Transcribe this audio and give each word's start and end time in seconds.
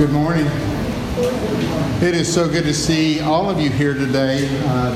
Good 0.00 0.12
morning. 0.12 0.46
It 2.02 2.14
is 2.14 2.32
so 2.32 2.48
good 2.48 2.64
to 2.64 2.72
see 2.72 3.20
all 3.20 3.50
of 3.50 3.60
you 3.60 3.68
here 3.68 3.92
today. 3.92 4.48
Uh, 4.62 4.94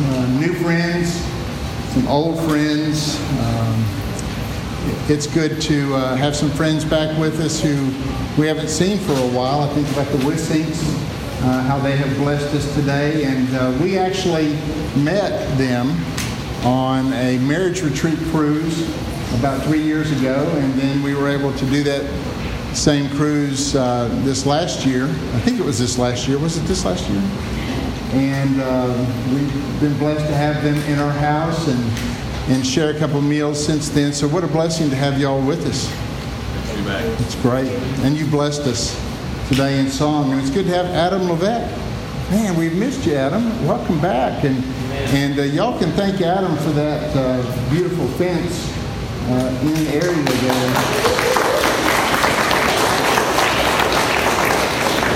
uh, 0.00 0.26
new 0.40 0.54
friends, 0.54 1.12
some 1.92 2.08
old 2.08 2.38
friends. 2.48 3.20
Um, 3.40 3.84
it's 5.10 5.26
good 5.26 5.60
to 5.62 5.94
uh, 5.94 6.16
have 6.16 6.34
some 6.34 6.50
friends 6.50 6.84
back 6.84 7.18
with 7.18 7.40
us 7.40 7.60
who 7.60 7.74
we 8.40 8.46
haven't 8.46 8.70
seen 8.70 8.98
for 8.98 9.12
a 9.12 9.28
while. 9.28 9.60
I 9.60 9.68
think 9.74 9.86
about 9.90 10.08
the 10.08 10.26
Wissings, 10.26 10.80
uh, 11.40 11.62
how 11.62 11.78
they 11.78 11.96
have 11.96 12.16
blessed 12.16 12.54
us 12.54 12.74
today. 12.74 13.24
And 13.24 13.54
uh, 13.54 13.78
we 13.82 13.98
actually 13.98 14.54
met 15.02 15.56
them 15.58 15.90
on 16.64 17.12
a 17.12 17.38
marriage 17.38 17.82
retreat 17.82 18.18
cruise 18.30 18.88
about 19.38 19.62
three 19.64 19.82
years 19.82 20.10
ago, 20.18 20.48
and 20.56 20.74
then 20.74 21.02
we 21.02 21.14
were 21.14 21.28
able 21.28 21.52
to 21.52 21.66
do 21.66 21.82
that 21.84 22.04
same 22.74 23.08
cruise 23.10 23.76
uh, 23.76 24.08
this 24.24 24.46
last 24.46 24.84
year. 24.84 25.04
I 25.04 25.40
think 25.40 25.60
it 25.60 25.64
was 25.64 25.78
this 25.78 25.98
last 25.98 26.26
year. 26.26 26.38
Was 26.38 26.56
it 26.56 26.62
this 26.62 26.84
last 26.84 27.08
year? 27.08 27.22
And 28.12 28.60
uh, 28.60 29.06
we've 29.32 29.80
been 29.80 29.96
blessed 29.98 30.26
to 30.26 30.34
have 30.34 30.62
them 30.64 30.76
in 30.90 30.98
our 30.98 31.12
house 31.12 31.68
and, 31.68 32.50
and 32.50 32.66
share 32.66 32.94
a 32.94 32.98
couple 32.98 33.20
meals 33.20 33.64
since 33.64 33.88
then. 33.88 34.12
So 34.12 34.26
what 34.26 34.44
a 34.44 34.48
blessing 34.48 34.90
to 34.90 34.96
have 34.96 35.20
y'all 35.20 35.44
with 35.44 35.66
us. 35.66 35.92
It's 37.20 37.34
great. 37.36 37.68
And 38.02 38.16
you 38.16 38.26
blessed 38.26 38.62
us 38.62 39.07
today 39.48 39.80
in 39.80 39.88
song. 39.88 40.30
And 40.30 40.40
it's 40.40 40.50
good 40.50 40.66
to 40.66 40.74
have 40.74 40.86
Adam 40.86 41.28
Levesque. 41.30 41.74
Man, 42.30 42.54
we've 42.54 42.76
missed 42.76 43.06
you, 43.06 43.14
Adam. 43.14 43.66
Welcome 43.66 43.98
back. 43.98 44.44
And, 44.44 44.62
and 45.14 45.38
uh, 45.38 45.42
y'all 45.42 45.78
can 45.78 45.90
thank 45.92 46.20
Adam 46.20 46.54
for 46.58 46.70
that 46.70 47.16
uh, 47.16 47.70
beautiful 47.70 48.06
fence 48.08 48.70
uh, 49.30 49.60
in 49.62 49.72
the 49.72 49.90
area 49.94 50.22
there. 50.22 50.74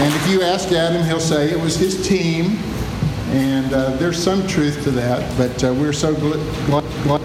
And 0.00 0.14
if 0.14 0.30
you 0.30 0.41
ask 0.41 0.72
Adam, 0.72 1.05
he'll 1.06 1.20
say 1.20 1.50
it 1.50 1.60
was 1.60 1.77
his 1.77 2.08
team. 2.08 2.56
And 3.33 3.72
uh, 3.75 3.97
there's 3.97 4.22
some 4.22 4.47
truth 4.47 4.83
to 4.84 4.91
that, 4.92 5.38
but 5.38 5.62
uh, 5.64 5.75
we're 5.75 5.92
so 5.92 6.14
glad, 6.14 6.84
glad, 7.05 7.20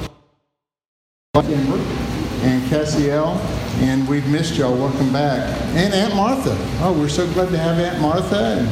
and 1.36 1.67
And 2.96 4.08
we've 4.08 4.26
missed 4.28 4.56
y'all. 4.56 4.74
Welcome 4.74 5.12
back. 5.12 5.42
And 5.76 5.94
Aunt 5.94 6.16
Martha. 6.16 6.56
Oh, 6.82 6.96
we're 6.98 7.10
so 7.10 7.32
glad 7.34 7.50
to 7.50 7.58
have 7.58 7.78
Aunt 7.80 8.02
Martha, 8.02 8.38
and, 8.38 8.68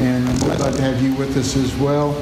and 0.00 0.28
I'm 0.28 0.38
glad 0.38 0.74
to 0.74 0.82
have 0.82 1.02
you 1.02 1.14
with 1.14 1.34
us 1.38 1.56
as 1.56 1.74
well. 1.76 2.12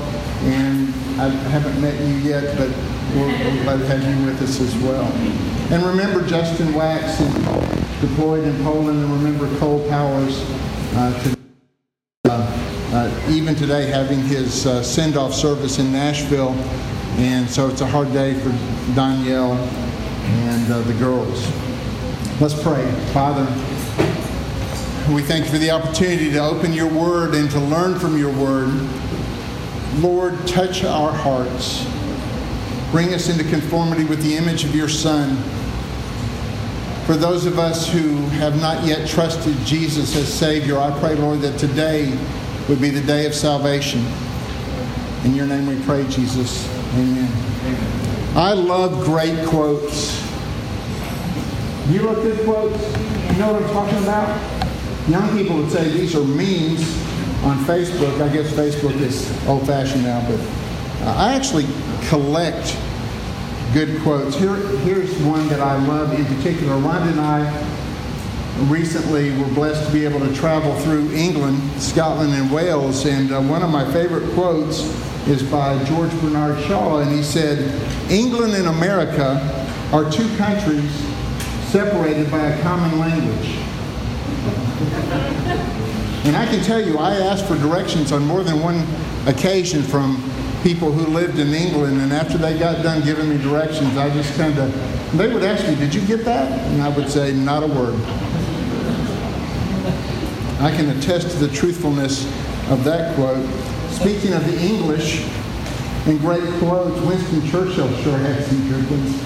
And 0.43 0.89
I 1.21 1.29
haven't 1.51 1.81
met 1.83 1.99
you 2.01 2.15
yet, 2.19 2.57
but 2.57 2.69
we're, 3.17 3.27
we're 3.27 3.63
glad 3.65 3.79
to 3.79 3.87
have 3.87 4.19
you 4.19 4.27
with 4.27 4.41
us 4.41 4.61
as 4.61 4.77
well. 4.77 5.05
And 5.73 5.85
remember 5.85 6.25
Justin 6.25 6.73
Wax 6.73 7.19
deployed 8.01 8.45
in 8.45 8.57
Poland, 8.63 9.03
and 9.03 9.13
remember 9.13 9.49
Cole 9.59 9.87
Powers 9.89 10.41
uh, 10.95 11.23
to, 11.25 11.37
uh, 12.27 12.91
uh, 12.93 13.31
even 13.31 13.57
today 13.57 13.87
having 13.87 14.21
his 14.21 14.63
send-off 14.87 15.35
service 15.35 15.81
in 15.81 15.91
Nashville. 15.93 16.55
And 17.19 17.51
so 17.51 17.69
it's 17.69 17.81
a 17.81 17.87
hard 17.87 18.13
day 18.13 18.35
for 18.35 18.51
Danielle 18.95 19.57
and 20.29 20.73
uh, 20.73 20.81
the 20.83 20.95
girls. 20.95 21.47
Let's 22.41 22.61
pray. 22.63 22.91
Father, 23.13 23.45
we 25.13 25.23
thank 25.23 25.45
you 25.47 25.51
for 25.51 25.59
the 25.59 25.71
opportunity 25.71 26.31
to 26.33 26.39
open 26.39 26.73
your 26.73 26.89
word 26.89 27.35
and 27.35 27.51
to 27.51 27.61
learn 27.61 27.99
from 27.99 28.19
your 28.19 28.33
word. 28.33 28.69
Lord, 29.97 30.47
touch 30.47 30.85
our 30.85 31.13
hearts. 31.13 31.87
Bring 32.91 33.15
us 33.15 33.29
into 33.29 33.45
conformity 33.45 34.05
with 34.05 34.23
the 34.23 34.37
image 34.37 34.65
of 34.65 34.75
your 34.75 34.89
Son 34.89 35.37
for 37.09 37.17
those 37.17 37.47
of 37.47 37.59
us 37.59 37.91
who 37.91 38.17
have 38.37 38.61
not 38.61 38.85
yet 38.85 39.09
trusted 39.09 39.57
Jesus 39.65 40.15
as 40.15 40.31
Savior, 40.31 40.79
I 40.79 40.91
pray, 41.01 41.15
Lord, 41.15 41.41
that 41.41 41.59
today 41.59 42.15
would 42.69 42.83
be 42.83 42.91
the 42.91 43.01
day 43.01 43.25
of 43.25 43.35
salvation. 43.35 44.05
In 45.25 45.35
your 45.35 45.47
name 45.47 45.67
we 45.67 45.83
pray, 45.85 46.07
Jesus. 46.09 46.69
Amen. 46.97 47.48
I 48.39 48.53
love 48.53 49.05
great 49.05 49.49
quotes. 49.49 50.23
You 51.91 52.03
love 52.03 52.23
good 52.23 52.45
quotes? 52.45 52.81
You 53.33 53.39
know 53.41 53.53
what 53.53 53.65
I'm 53.65 53.69
talking 53.71 53.99
about? 54.05 55.09
Young 55.09 55.37
people 55.37 55.57
would 55.57 55.73
say 55.73 55.89
these 55.89 56.15
are 56.15 56.23
memes 56.23 56.83
on 57.43 57.59
Facebook. 57.65 58.21
I 58.23 58.33
guess 58.33 58.49
Facebook 58.53 58.95
is 59.01 59.29
old 59.49 59.67
fashioned 59.67 60.05
now, 60.05 60.25
but 60.31 60.39
I 61.19 61.35
actually 61.35 61.67
collect 62.11 62.79
good 63.75 64.01
quotes. 64.03 64.37
Here, 64.37 64.55
here's 64.85 65.13
one 65.23 65.49
that 65.49 65.59
I 65.59 65.77
love 65.89 66.13
in 66.13 66.25
particular. 66.37 66.75
Rhonda 66.75 67.11
and 67.11 67.21
I 67.21 67.43
recently 68.71 69.37
were 69.37 69.53
blessed 69.53 69.85
to 69.85 69.93
be 69.93 70.05
able 70.05 70.21
to 70.21 70.33
travel 70.37 70.79
through 70.83 71.11
England, 71.11 71.61
Scotland, 71.83 72.33
and 72.35 72.53
Wales. 72.53 73.05
And 73.05 73.33
uh, 73.33 73.41
one 73.41 73.65
of 73.65 73.71
my 73.71 73.93
favorite 73.93 74.33
quotes 74.35 74.83
is 75.27 75.43
by 75.43 75.83
George 75.87 76.13
Bernard 76.21 76.65
Shaw. 76.67 77.01
And 77.01 77.11
he 77.11 77.25
said, 77.25 77.59
England 78.11 78.55
and 78.55 78.69
America 78.69 79.37
are 79.93 80.11
two 80.11 80.29
countries 80.37 80.91
separated 81.69 82.31
by 82.31 82.39
a 82.39 82.63
common 82.63 82.99
language. 82.99 83.49
and 86.25 86.35
I 86.35 86.47
can 86.47 86.63
tell 86.65 86.81
you, 86.81 86.99
I 86.99 87.17
asked 87.17 87.47
for 87.47 87.57
directions 87.57 88.11
on 88.13 88.27
more 88.27 88.43
than 88.43 88.61
one 88.63 88.87
occasion 89.27 89.83
from 89.83 90.17
people 90.63 90.91
who 90.91 91.13
lived 91.13 91.39
in 91.39 91.49
England, 91.49 92.01
and 92.01 92.13
after 92.13 92.39
they 92.39 92.59
got 92.59 92.83
done 92.83 93.03
giving 93.05 93.29
me 93.29 93.37
directions, 93.39 93.97
I 93.99 94.09
just 94.11 94.35
kind 94.37 94.59
of, 94.59 95.17
they 95.17 95.33
would 95.33 95.43
ask 95.43 95.67
me, 95.69 95.75
Did 95.75 95.95
you 95.95 96.01
get 96.07 96.25
that? 96.25 96.51
And 96.51 96.83
I 96.83 96.89
would 96.89 97.11
say, 97.11 97.33
Not 97.33 97.63
a 97.63 97.67
word. 97.67 97.95
I 100.61 100.75
can 100.75 100.89
attest 100.91 101.31
to 101.31 101.37
the 101.37 101.55
truthfulness 101.55 102.25
of 102.71 102.85
that 102.85 103.15
quote. 103.15 103.47
Speaking 103.91 104.33
of 104.33 104.45
the 104.45 104.59
English 104.61 105.29
and 106.09 106.19
great 106.21 106.43
quotes, 106.59 106.99
Winston 107.03 107.47
Churchill 107.49 107.95
sure 107.99 108.17
had 108.17 108.43
some 108.43 108.69
good 108.69 108.91
ones. 108.91 109.23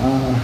Uh, 0.00 0.34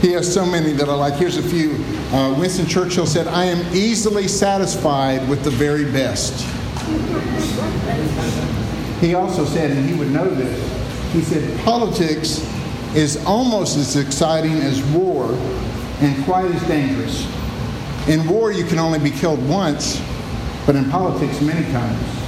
he 0.00 0.12
has 0.12 0.32
so 0.32 0.46
many 0.46 0.72
that 0.72 0.88
I 0.88 0.94
like. 0.94 1.14
Here's 1.14 1.36
a 1.36 1.42
few. 1.42 1.72
Uh, 2.12 2.36
Winston 2.38 2.66
Churchill 2.66 3.04
said, 3.04 3.26
I 3.26 3.46
am 3.46 3.58
easily 3.74 4.28
satisfied 4.28 5.28
with 5.28 5.42
the 5.42 5.50
very 5.50 5.90
best. 5.90 6.46
He 9.00 9.14
also 9.14 9.44
said, 9.44 9.72
and 9.72 9.90
he 9.90 9.96
would 9.96 10.10
know 10.10 10.30
this, 10.30 11.12
he 11.12 11.22
said, 11.22 11.58
politics 11.64 12.46
is 12.94 13.24
almost 13.26 13.76
as 13.76 13.96
exciting 13.96 14.52
as 14.52 14.80
war 14.92 15.32
and 16.00 16.24
quite 16.24 16.46
as 16.46 16.62
dangerous. 16.68 17.26
In 18.08 18.26
war, 18.28 18.52
you 18.52 18.64
can 18.64 18.78
only 18.78 19.00
be 19.00 19.10
killed 19.10 19.46
once, 19.48 20.00
but 20.64 20.76
in 20.76 20.88
politics, 20.90 21.40
many 21.40 21.70
times. 21.72 22.19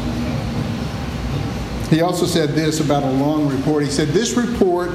He 1.93 2.01
also 2.01 2.25
said 2.25 2.51
this 2.55 2.81
about 2.81 3.03
a 3.03 3.11
long 3.11 3.55
report. 3.55 3.85
He 3.85 3.91
said, 3.91 4.09
This 4.09 4.35
report, 4.35 4.89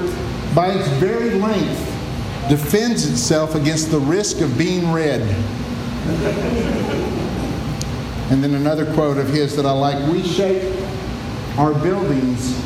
by 0.52 0.72
its 0.72 0.88
very 0.98 1.30
length, 1.30 1.78
defends 2.48 3.08
itself 3.08 3.54
against 3.54 3.92
the 3.92 4.00
risk 4.00 4.40
of 4.40 4.58
being 4.58 4.90
read. 4.90 5.20
and 8.32 8.42
then 8.42 8.54
another 8.54 8.92
quote 8.94 9.16
of 9.16 9.28
his 9.28 9.54
that 9.54 9.64
I 9.64 9.70
like 9.70 10.12
We 10.12 10.24
shape 10.24 10.74
our 11.56 11.72
buildings, 11.72 12.58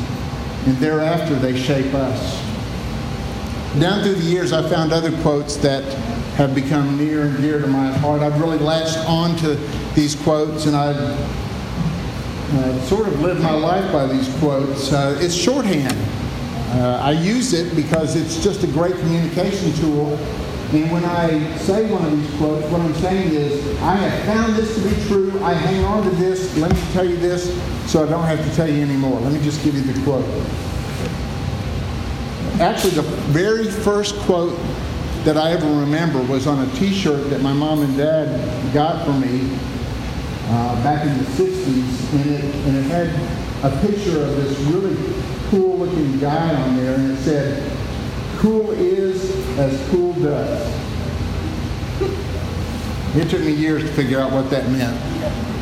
and 0.65 0.77
thereafter 0.77 1.35
they 1.35 1.55
shape 1.55 1.93
us. 1.93 2.41
Down 3.79 4.01
through 4.03 4.15
the 4.15 4.25
years, 4.25 4.51
I 4.51 4.67
found 4.67 4.91
other 4.91 5.11
quotes 5.21 5.57
that 5.57 5.83
have 6.37 6.55
become 6.55 6.97
near 6.97 7.25
and 7.25 7.37
dear 7.37 7.61
to 7.61 7.67
my 7.67 7.91
heart. 7.99 8.23
I've 8.23 8.41
really 8.41 8.57
latched 8.57 8.97
on 9.07 9.35
to 9.37 9.57
these 9.93 10.15
quotes, 10.15 10.65
and 10.65 10.75
I've 10.75 10.97
uh, 12.51 12.81
sort 12.81 13.07
of 13.07 13.19
lived 13.21 13.41
my 13.41 13.51
life 13.51 13.91
by 13.91 14.05
these 14.05 14.33
quotes. 14.39 14.91
Uh, 14.91 15.17
it's 15.21 15.33
shorthand. 15.33 15.97
Uh, 16.79 16.99
I 17.01 17.11
use 17.11 17.53
it 17.53 17.75
because 17.75 18.15
it's 18.15 18.43
just 18.43 18.63
a 18.63 18.67
great 18.67 18.95
communication 18.95 19.73
tool 19.73 20.17
and 20.73 20.91
when 20.91 21.05
I 21.05 21.55
say 21.57 21.85
one 21.91 22.03
of 22.03 22.11
these 22.11 22.37
quotes, 22.37 22.65
what 22.71 22.81
I'm 22.81 22.95
saying 22.95 23.31
is, 23.31 23.79
I 23.79 23.95
have 23.95 24.25
found 24.25 24.55
this 24.55 24.73
to 24.73 24.89
be 24.89 25.07
true. 25.07 25.43
I 25.43 25.53
hang 25.53 25.85
on 25.85 26.03
to 26.03 26.09
this. 26.15 26.57
Let 26.57 26.73
me 26.73 26.81
tell 26.93 27.07
you 27.07 27.15
this 27.17 27.53
so 27.85 28.03
I 28.03 28.09
don't 28.09 28.23
have 28.23 28.43
to 28.43 28.55
tell 28.55 28.67
you 28.67 28.81
anymore. 28.81 29.19
Let 29.19 29.33
me 29.33 29.39
just 29.41 29.63
give 29.63 29.75
you 29.75 29.81
the 29.81 30.01
quote. 30.03 30.25
Actually, 32.59 32.95
the 32.95 33.03
very 33.29 33.69
first 33.69 34.15
quote 34.21 34.59
that 35.25 35.37
I 35.37 35.51
ever 35.51 35.67
remember 35.67 36.23
was 36.23 36.47
on 36.47 36.67
a 36.67 36.71
t-shirt 36.73 37.29
that 37.29 37.41
my 37.43 37.53
mom 37.53 37.83
and 37.83 37.95
dad 37.95 38.73
got 38.73 39.05
for 39.05 39.13
me 39.13 39.55
uh, 40.53 40.83
back 40.83 41.05
in 41.05 41.17
the 41.17 41.23
60s. 41.23 42.13
And 42.13 42.29
it, 42.29 42.43
and 42.43 42.77
it 42.77 42.83
had 42.83 43.09
a 43.65 43.87
picture 43.87 44.21
of 44.21 44.35
this 44.35 44.57
really 44.59 44.95
cool 45.49 45.79
looking 45.79 46.19
guy 46.19 46.53
on 46.53 46.77
there. 46.77 46.95
And 46.95 47.11
it 47.11 47.17
said, 47.17 47.71
cool 48.37 48.71
is 48.71 49.31
as 49.57 49.89
cool 49.89 50.13
does. 50.13 50.83
It 53.15 53.29
took 53.29 53.41
me 53.41 53.51
years 53.51 53.83
to 53.83 53.89
figure 53.89 54.19
out 54.19 54.31
what 54.31 54.49
that 54.49 54.69
meant. 54.69 54.99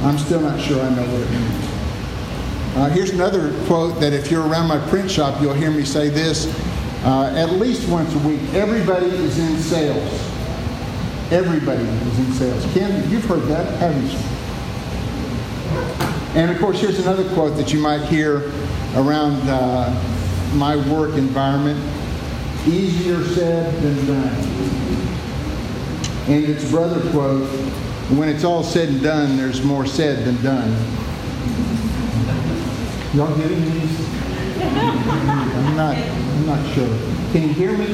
I'm 0.03 0.17
still 0.17 0.41
not 0.41 0.59
sure 0.59 0.81
I 0.81 0.89
know 0.89 1.03
what 1.03 1.21
it 1.21 1.31
means. 1.31 1.71
Uh, 2.75 2.89
here's 2.89 3.09
another 3.11 3.53
quote 3.65 3.99
that 3.99 4.13
if 4.13 4.31
you're 4.31 4.47
around 4.47 4.67
my 4.67 4.79
print 4.89 5.11
shop, 5.11 5.41
you'll 5.41 5.53
hear 5.53 5.71
me 5.71 5.83
say 5.83 6.07
this 6.07 6.47
uh, 7.03 7.33
at 7.35 7.51
least 7.51 7.89
once 7.89 8.13
a 8.15 8.19
week. 8.19 8.41
Everybody 8.53 9.07
is 9.07 9.37
in 9.37 9.57
sales. 9.57 10.31
Everybody 11.31 11.83
is 11.83 12.19
in 12.19 12.33
sales. 12.33 12.73
Ken, 12.73 13.09
you've 13.09 13.25
heard 13.25 13.43
that, 13.43 13.77
haven't 13.79 14.09
you? 14.09 14.40
And 16.33 16.49
of 16.49 16.59
course, 16.59 16.79
here's 16.79 16.99
another 16.99 17.27
quote 17.33 17.57
that 17.57 17.73
you 17.73 17.79
might 17.79 18.03
hear 18.03 18.51
around 18.95 19.41
uh, 19.49 19.89
my 20.53 20.77
work 20.89 21.17
environment 21.17 21.79
easier 22.65 23.23
said 23.23 23.73
than 23.81 24.07
done. 24.07 24.35
And 26.27 26.45
it's 26.45 26.69
brother 26.71 27.01
quote 27.11 27.47
when 28.11 28.29
it's 28.29 28.43
all 28.43 28.63
said 28.63 28.89
and 28.89 29.01
done, 29.01 29.37
there's 29.37 29.63
more 29.63 29.85
said 29.85 30.25
than 30.25 30.41
done. 30.43 30.69
Y'all 33.13 33.35
getting 33.37 33.63
these? 33.65 34.07
I'm 34.61 35.75
not, 35.75 35.97
I'm 35.97 36.45
not 36.45 36.73
sure. 36.73 36.97
Can 37.31 37.43
you 37.43 37.53
hear 37.53 37.77
me? 37.77 37.87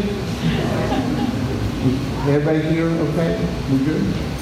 Everybody 2.30 2.62
here 2.62 2.88
okay? 2.88 3.48
We 3.72 3.86
good? 3.86 4.37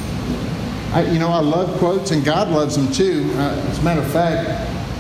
I, 0.96 1.04
you 1.08 1.20
know, 1.20 1.28
I 1.28 1.42
love 1.42 1.78
quotes, 1.78 2.12
and 2.12 2.24
God 2.24 2.48
loves 2.48 2.78
them 2.78 2.90
too. 2.90 3.30
Uh, 3.34 3.50
as 3.70 3.80
a 3.80 3.84
matter 3.84 4.00
of 4.00 4.10
fact, 4.14 4.48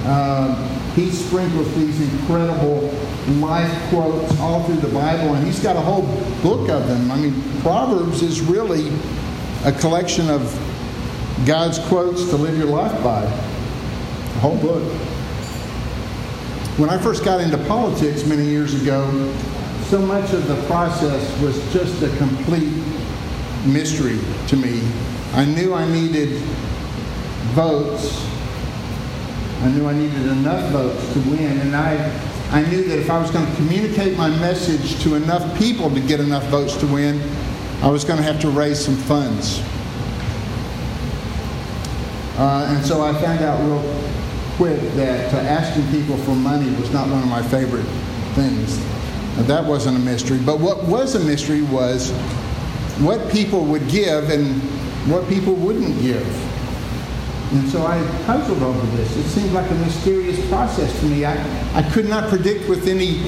uh, 0.03 0.53
He 0.93 1.09
sprinkles 1.09 1.73
these 1.73 2.01
incredible 2.11 2.93
life 3.39 3.71
quotes 3.89 4.37
all 4.41 4.61
through 4.65 4.81
the 4.81 4.93
Bible, 4.93 5.35
and 5.35 5.47
He's 5.47 5.63
got 5.63 5.77
a 5.77 5.79
whole 5.79 6.01
book 6.43 6.69
of 6.69 6.85
them. 6.89 7.09
I 7.11 7.15
mean, 7.15 7.41
Proverbs 7.61 8.23
is 8.23 8.41
really 8.41 8.91
a 9.63 9.71
collection 9.71 10.29
of 10.29 10.41
God's 11.45 11.79
quotes 11.87 12.29
to 12.29 12.35
live 12.35 12.57
your 12.57 12.67
life 12.67 13.01
by. 13.01 13.23
A 13.23 14.39
whole 14.39 14.57
book. 14.57 14.83
When 16.77 16.89
I 16.89 16.97
first 16.97 17.23
got 17.23 17.39
into 17.39 17.57
politics 17.69 18.25
many 18.25 18.43
years 18.43 18.73
ago, 18.81 19.33
so 19.83 19.99
much 19.99 20.33
of 20.33 20.45
the 20.49 20.61
process 20.67 21.41
was 21.41 21.55
just 21.71 22.03
a 22.03 22.09
complete 22.17 22.73
mystery 23.65 24.19
to 24.47 24.57
me. 24.57 24.81
I 25.35 25.43
knew 25.43 25.73
I 25.73 25.85
needed 25.91 26.29
votes. 27.51 28.25
I 29.63 29.67
knew 29.67 29.85
I 29.85 29.93
needed 29.93 30.27
enough 30.27 30.71
votes 30.71 31.11
to 31.11 31.19
win, 31.29 31.59
and 31.59 31.75
I, 31.75 31.95
I 32.51 32.61
knew 32.69 32.85
that 32.85 32.99
if 32.99 33.09
I 33.09 33.19
was 33.19 33.31
going 33.31 33.45
to 33.45 33.55
communicate 33.57 34.17
my 34.17 34.29
message 34.29 35.01
to 35.03 35.15
enough 35.15 35.43
people 35.57 35.89
to 35.89 35.99
get 35.99 36.21
enough 36.21 36.45
votes 36.45 36.77
to 36.77 36.87
win, 36.87 37.21
I 37.81 37.89
was 37.89 38.05
going 38.05 38.15
to 38.15 38.23
have 38.23 38.39
to 38.41 38.49
raise 38.49 38.79
some 38.79 38.95
funds. 38.95 39.59
Uh, 42.37 42.73
and 42.73 42.85
so 42.85 43.01
I 43.01 43.13
found 43.21 43.41
out 43.41 43.59
real 43.61 43.83
quick 44.55 44.79
that 44.93 45.33
uh, 45.33 45.37
asking 45.37 45.85
people 45.91 46.15
for 46.19 46.33
money 46.33 46.73
was 46.79 46.93
not 46.93 47.09
one 47.09 47.21
of 47.21 47.27
my 47.27 47.43
favorite 47.43 47.85
things. 48.35 48.77
Now, 49.35 49.43
that 49.43 49.65
wasn't 49.65 49.97
a 49.97 49.99
mystery. 49.99 50.39
But 50.39 50.61
what 50.61 50.85
was 50.85 51.15
a 51.15 51.19
mystery 51.19 51.63
was 51.63 52.11
what 52.99 53.29
people 53.33 53.65
would 53.65 53.89
give 53.89 54.29
and 54.29 54.74
what 55.07 55.27
people 55.29 55.53
wouldn't 55.53 56.01
give. 56.01 56.25
And 57.53 57.69
so 57.69 57.85
I 57.85 58.01
puzzled 58.25 58.61
over 58.63 58.85
this. 58.97 59.15
It 59.17 59.23
seemed 59.29 59.53
like 59.53 59.69
a 59.69 59.75
mysterious 59.75 60.45
process 60.49 60.99
to 60.99 61.05
me. 61.05 61.25
I, 61.25 61.35
I 61.77 61.83
could 61.91 62.09
not 62.09 62.29
predict 62.29 62.67
with 62.67 62.87
any 62.87 63.21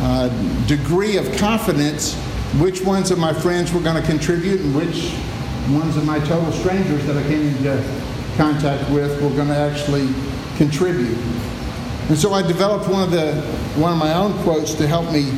uh, 0.00 0.28
degree 0.66 1.16
of 1.16 1.34
confidence 1.36 2.14
which 2.58 2.82
ones 2.82 3.10
of 3.10 3.18
my 3.18 3.32
friends 3.32 3.72
were 3.72 3.80
going 3.80 4.00
to 4.00 4.06
contribute 4.08 4.60
and 4.60 4.74
which 4.74 5.14
ones 5.70 5.96
of 5.96 6.04
my 6.04 6.18
total 6.20 6.52
strangers 6.52 7.04
that 7.06 7.16
I 7.16 7.22
came 7.24 7.46
into 7.48 7.82
contact 8.36 8.88
with 8.90 9.20
were 9.22 9.30
going 9.30 9.48
to 9.48 9.56
actually 9.56 10.08
contribute. 10.56 11.18
And 12.08 12.16
so 12.16 12.32
I 12.34 12.42
developed 12.42 12.88
one 12.88 13.02
of 13.02 13.10
the 13.10 13.34
one 13.80 13.92
of 13.92 13.98
my 13.98 14.14
own 14.14 14.32
quotes 14.44 14.74
to 14.74 14.86
help 14.86 15.10
me 15.10 15.32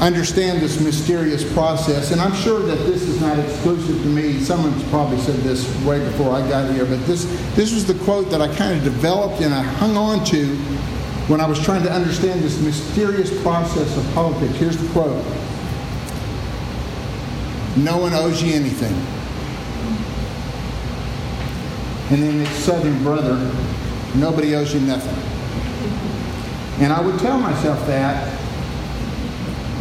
understand 0.00 0.62
this 0.62 0.80
mysterious 0.80 1.50
process. 1.52 2.10
And 2.10 2.20
I'm 2.20 2.34
sure 2.34 2.60
that 2.60 2.78
this 2.86 3.02
is 3.02 3.20
not 3.20 3.38
exclusive 3.38 4.00
to 4.02 4.08
me. 4.08 4.40
Someone's 4.40 4.82
probably 4.84 5.18
said 5.18 5.36
this 5.40 5.68
way 5.84 6.02
before 6.02 6.34
I 6.34 6.46
got 6.48 6.72
here, 6.72 6.86
but 6.86 7.04
this, 7.06 7.24
this 7.54 7.72
was 7.74 7.86
the 7.86 7.94
quote 8.04 8.30
that 8.30 8.40
I 8.40 8.52
kind 8.56 8.76
of 8.76 8.82
developed 8.82 9.42
and 9.42 9.52
I 9.52 9.62
hung 9.62 9.96
on 9.96 10.24
to 10.26 10.56
when 11.28 11.40
I 11.40 11.46
was 11.46 11.62
trying 11.62 11.82
to 11.82 11.92
understand 11.92 12.40
this 12.40 12.60
mysterious 12.60 13.30
process 13.42 13.96
of 13.96 14.14
politics. 14.14 14.54
Here's 14.54 14.78
the 14.78 14.88
quote 14.88 15.24
No 17.76 17.98
one 17.98 18.14
owes 18.14 18.42
you 18.42 18.54
anything. 18.54 18.94
And 22.10 22.22
then 22.22 22.40
its 22.40 22.50
southern 22.52 23.00
brother, 23.04 23.36
nobody 24.16 24.56
owes 24.56 24.74
you 24.74 24.80
nothing. 24.80 25.14
And 26.82 26.92
I 26.92 27.00
would 27.00 27.20
tell 27.20 27.38
myself 27.38 27.86
that 27.86 28.39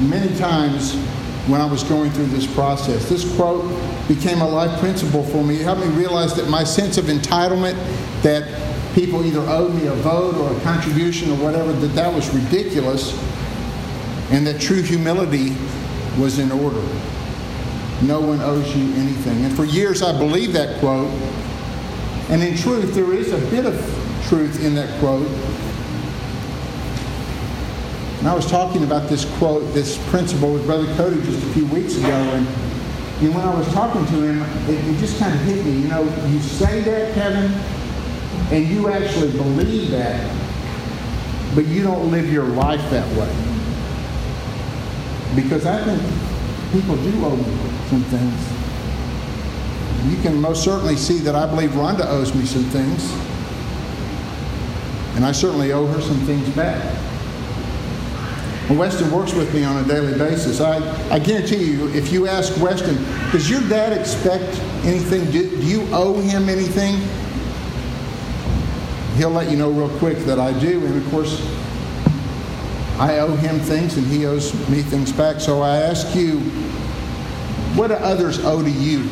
many 0.02 0.36
times 0.38 0.96
when 1.48 1.62
I 1.62 1.66
was 1.66 1.84
going 1.84 2.12
through 2.12 2.28
this 2.28 2.46
process. 2.54 3.10
This 3.10 3.36
quote 3.36 3.66
became 4.08 4.42
a 4.42 4.48
life 4.48 4.80
principle 4.80 5.24
for 5.24 5.44
me. 5.44 5.56
It 5.56 5.64
helped 5.64 5.82
me 5.82 5.88
realize 5.88 6.36
that 6.36 6.50
my 6.50 6.64
sense 6.64 6.98
of 6.98 7.06
entitlement, 7.06 7.74
that 8.22 8.48
people 8.94 9.26
either 9.26 9.42
owed 9.42 9.74
me 9.74 9.88
a 9.88 9.94
vote 9.94 10.36
or 10.36 10.56
a 10.56 10.60
contribution 10.62 11.32
or 11.32 11.38
whatever, 11.38 11.74
that 11.74 11.88
that 11.96 12.14
was 12.14 12.30
ridiculous, 12.34 13.14
and 14.32 14.46
that 14.46 14.62
true 14.62 14.82
humility 14.82 15.56
was 16.20 16.40
in 16.40 16.52
order. 16.52 16.82
No 18.02 18.22
one 18.22 18.40
owes 18.42 18.76
you 18.76 18.94
anything. 18.96 19.44
And 19.44 19.56
for 19.56 19.66
years 19.66 20.02
I 20.02 20.18
believed 20.18 20.54
that 20.54 20.80
quote. 20.80 21.10
And 22.30 22.44
in 22.44 22.56
truth, 22.56 22.94
there 22.94 23.12
is 23.12 23.32
a 23.32 23.40
bit 23.50 23.66
of 23.66 23.74
truth 24.28 24.64
in 24.64 24.76
that 24.76 25.00
quote. 25.00 25.28
And 28.20 28.28
I 28.28 28.36
was 28.36 28.46
talking 28.46 28.84
about 28.84 29.08
this 29.08 29.24
quote, 29.38 29.74
this 29.74 29.98
principle 30.10 30.52
with 30.52 30.66
Brother 30.66 30.94
Cody 30.96 31.22
just 31.22 31.42
a 31.42 31.54
few 31.54 31.66
weeks 31.68 31.96
ago, 31.96 32.08
and, 32.08 32.46
when 33.22 33.36
I 33.36 33.54
was 33.54 33.68
talking 33.74 34.06
to 34.06 34.22
him, 34.22 34.42
it, 34.70 34.96
it 34.96 34.98
just 35.00 35.20
kind 35.20 35.34
of 35.34 35.42
hit 35.42 35.66
me. 35.66 35.72
You 35.72 35.88
know, 35.90 36.04
you 36.28 36.40
say 36.40 36.82
that, 36.82 37.14
Kevin, 37.14 37.52
and 38.52 38.68
you 38.68 38.90
actually 38.90 39.32
believe 39.32 39.92
that, 39.92 40.36
but 41.54 41.66
you 41.66 41.84
don't 41.84 42.12
live 42.12 42.32
your 42.32 42.46
life 42.46 42.82
that 42.92 43.08
way. 43.18 43.30
Because 45.36 45.66
I 45.66 45.84
think 45.84 46.02
people 46.72 46.96
do 46.96 47.26
owe 47.26 47.36
me 47.36 47.44
some 47.90 48.04
things. 48.04 48.60
You 50.10 50.22
can 50.22 50.40
most 50.40 50.64
certainly 50.64 50.96
see 50.96 51.20
that 51.20 51.36
I 51.36 51.46
believe 51.46 51.72
Rhonda 51.72 52.06
owes 52.06 52.34
me 52.34 52.46
some 52.46 52.64
things. 52.66 53.12
And 55.16 55.26
I 55.26 55.34
certainly 55.34 55.74
owe 55.74 55.86
her 55.88 56.02
some 56.02 56.20
things 56.22 56.48
back. 56.56 56.82
Weston 58.78 59.12
works 59.12 59.34
with 59.34 59.52
me 59.54 59.64
on 59.64 59.84
a 59.84 59.88
daily 59.88 60.16
basis. 60.16 60.62
I, 60.62 60.78
I 61.10 61.18
guarantee 61.18 61.64
you, 61.64 61.90
if 61.90 62.12
you 62.12 62.28
ask 62.28 62.56
Weston, 62.62 62.96
does 63.32 63.50
your 63.50 63.62
dad 63.68 63.94
expect 63.94 64.60
anything? 64.86 65.26
Do, 65.32 65.50
do 65.50 65.66
you 65.66 65.88
owe 65.92 66.20
him 66.22 66.50
anything? 66.50 66.98
He'll 69.18 69.32
let 69.32 69.50
you 69.50 69.58
know 69.58 69.72
real 69.72 69.90
quick 69.98 70.20
that 70.20 70.40
I 70.40 70.58
do. 70.60 70.86
And 70.86 71.04
of 71.04 71.10
course, 71.10 71.42
I 73.00 73.20
owe 73.20 73.36
him 73.36 73.60
things 73.60 73.98
and 73.98 74.06
he 74.06 74.26
owes 74.28 74.54
me 74.70 74.82
things 74.82 75.12
back. 75.12 75.40
So 75.40 75.62
I 75.62 75.78
ask 75.78 76.16
you, 76.16 76.40
what 77.76 77.88
do 77.88 77.96
others 77.96 78.40
owe 78.46 78.62
to 78.62 78.70
you? 78.70 79.10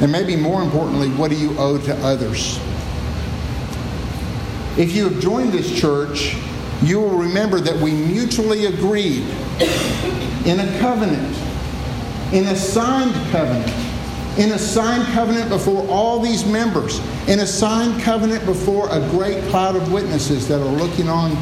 And 0.00 0.12
maybe 0.12 0.36
more 0.36 0.62
importantly, 0.62 1.08
what 1.10 1.30
do 1.30 1.36
you 1.36 1.58
owe 1.58 1.78
to 1.78 1.96
others? 1.96 2.58
If 4.78 4.92
you 4.94 5.08
have 5.08 5.20
joined 5.20 5.52
this 5.52 5.74
church, 5.74 6.36
you 6.82 7.00
will 7.00 7.16
remember 7.16 7.60
that 7.60 7.76
we 7.76 7.92
mutually 7.92 8.66
agreed 8.66 9.22
in 10.44 10.60
a 10.60 10.78
covenant, 10.78 11.36
in 12.32 12.46
a 12.46 12.56
signed 12.56 13.14
covenant, 13.30 13.72
in 14.38 14.52
a 14.52 14.58
signed 14.58 15.06
covenant 15.14 15.48
before 15.48 15.86
all 15.88 16.20
these 16.20 16.44
members, 16.44 16.98
in 17.28 17.40
a 17.40 17.46
signed 17.46 18.00
covenant 18.02 18.44
before 18.44 18.88
a 18.90 19.00
great 19.10 19.42
cloud 19.44 19.74
of 19.74 19.90
witnesses 19.92 20.46
that 20.48 20.60
are 20.60 20.76
looking 20.76 21.08
on 21.08 21.34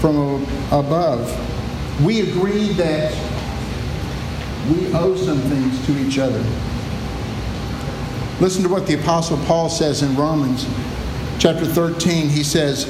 from 0.00 0.42
above. 0.70 1.28
We 2.04 2.30
agreed 2.30 2.72
that 2.76 3.12
we 4.68 4.92
owe 4.94 5.16
some 5.16 5.38
things 5.40 5.86
to 5.86 5.98
each 5.98 6.18
other. 6.18 6.42
Listen 8.40 8.62
to 8.62 8.68
what 8.68 8.86
the 8.86 8.94
Apostle 8.94 9.36
Paul 9.44 9.68
says 9.68 10.02
in 10.02 10.14
Romans 10.16 10.66
chapter 11.38 11.66
13. 11.66 12.28
He 12.28 12.42
says, 12.42 12.86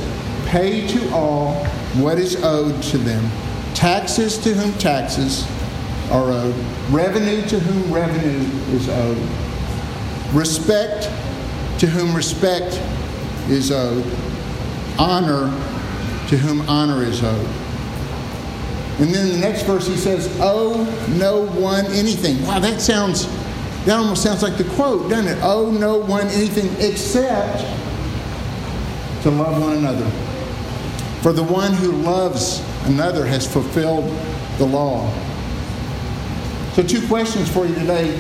pay 0.51 0.85
to 0.85 1.15
all 1.15 1.65
what 2.03 2.19
is 2.19 2.43
owed 2.43 2.83
to 2.83 2.99
them, 2.99 3.25
taxes 3.73 4.37
to 4.37 4.53
whom 4.53 4.77
taxes 4.79 5.47
are 6.11 6.33
owed, 6.33 6.55
revenue 6.91 7.41
to 7.47 7.61
whom 7.61 7.95
revenue 7.95 8.45
is 8.75 8.89
owed, 8.89 9.17
respect 10.35 11.05
to 11.79 11.87
whom 11.87 12.17
respect 12.17 12.83
is 13.49 13.71
owed, 13.71 14.05
honor 14.99 15.49
to 16.27 16.37
whom 16.37 16.69
honor 16.69 17.05
is 17.05 17.23
owed. 17.23 17.47
And 18.99 19.15
then 19.15 19.29
the 19.29 19.39
next 19.39 19.63
verse 19.63 19.87
he 19.87 19.97
says, 19.97 20.37
Owe 20.41 20.85
no 21.17 21.47
one 21.61 21.87
anything. 21.87 22.43
Wow, 22.45 22.59
that 22.59 22.81
sounds, 22.81 23.27
that 23.87 23.97
almost 23.97 24.25
sounds 24.25 24.43
like 24.43 24.59
the 24.59 24.65
quote, 24.75 25.09
doesn't 25.09 25.39
it? 25.39 25.41
Owe 25.45 25.71
no 25.71 25.97
one 25.97 26.27
anything 26.27 26.69
except 26.85 27.61
to 29.23 29.31
love 29.31 29.63
one 29.63 29.77
another. 29.77 30.11
For 31.23 31.33
the 31.33 31.43
one 31.43 31.75
who 31.75 31.93
loves 31.93 32.65
another 32.85 33.27
has 33.27 33.47
fulfilled 33.47 34.05
the 34.57 34.65
law. 34.65 35.13
So, 36.73 36.83
two 36.83 37.07
questions 37.09 37.51
for 37.51 37.67
you 37.67 37.75
today. 37.75 38.17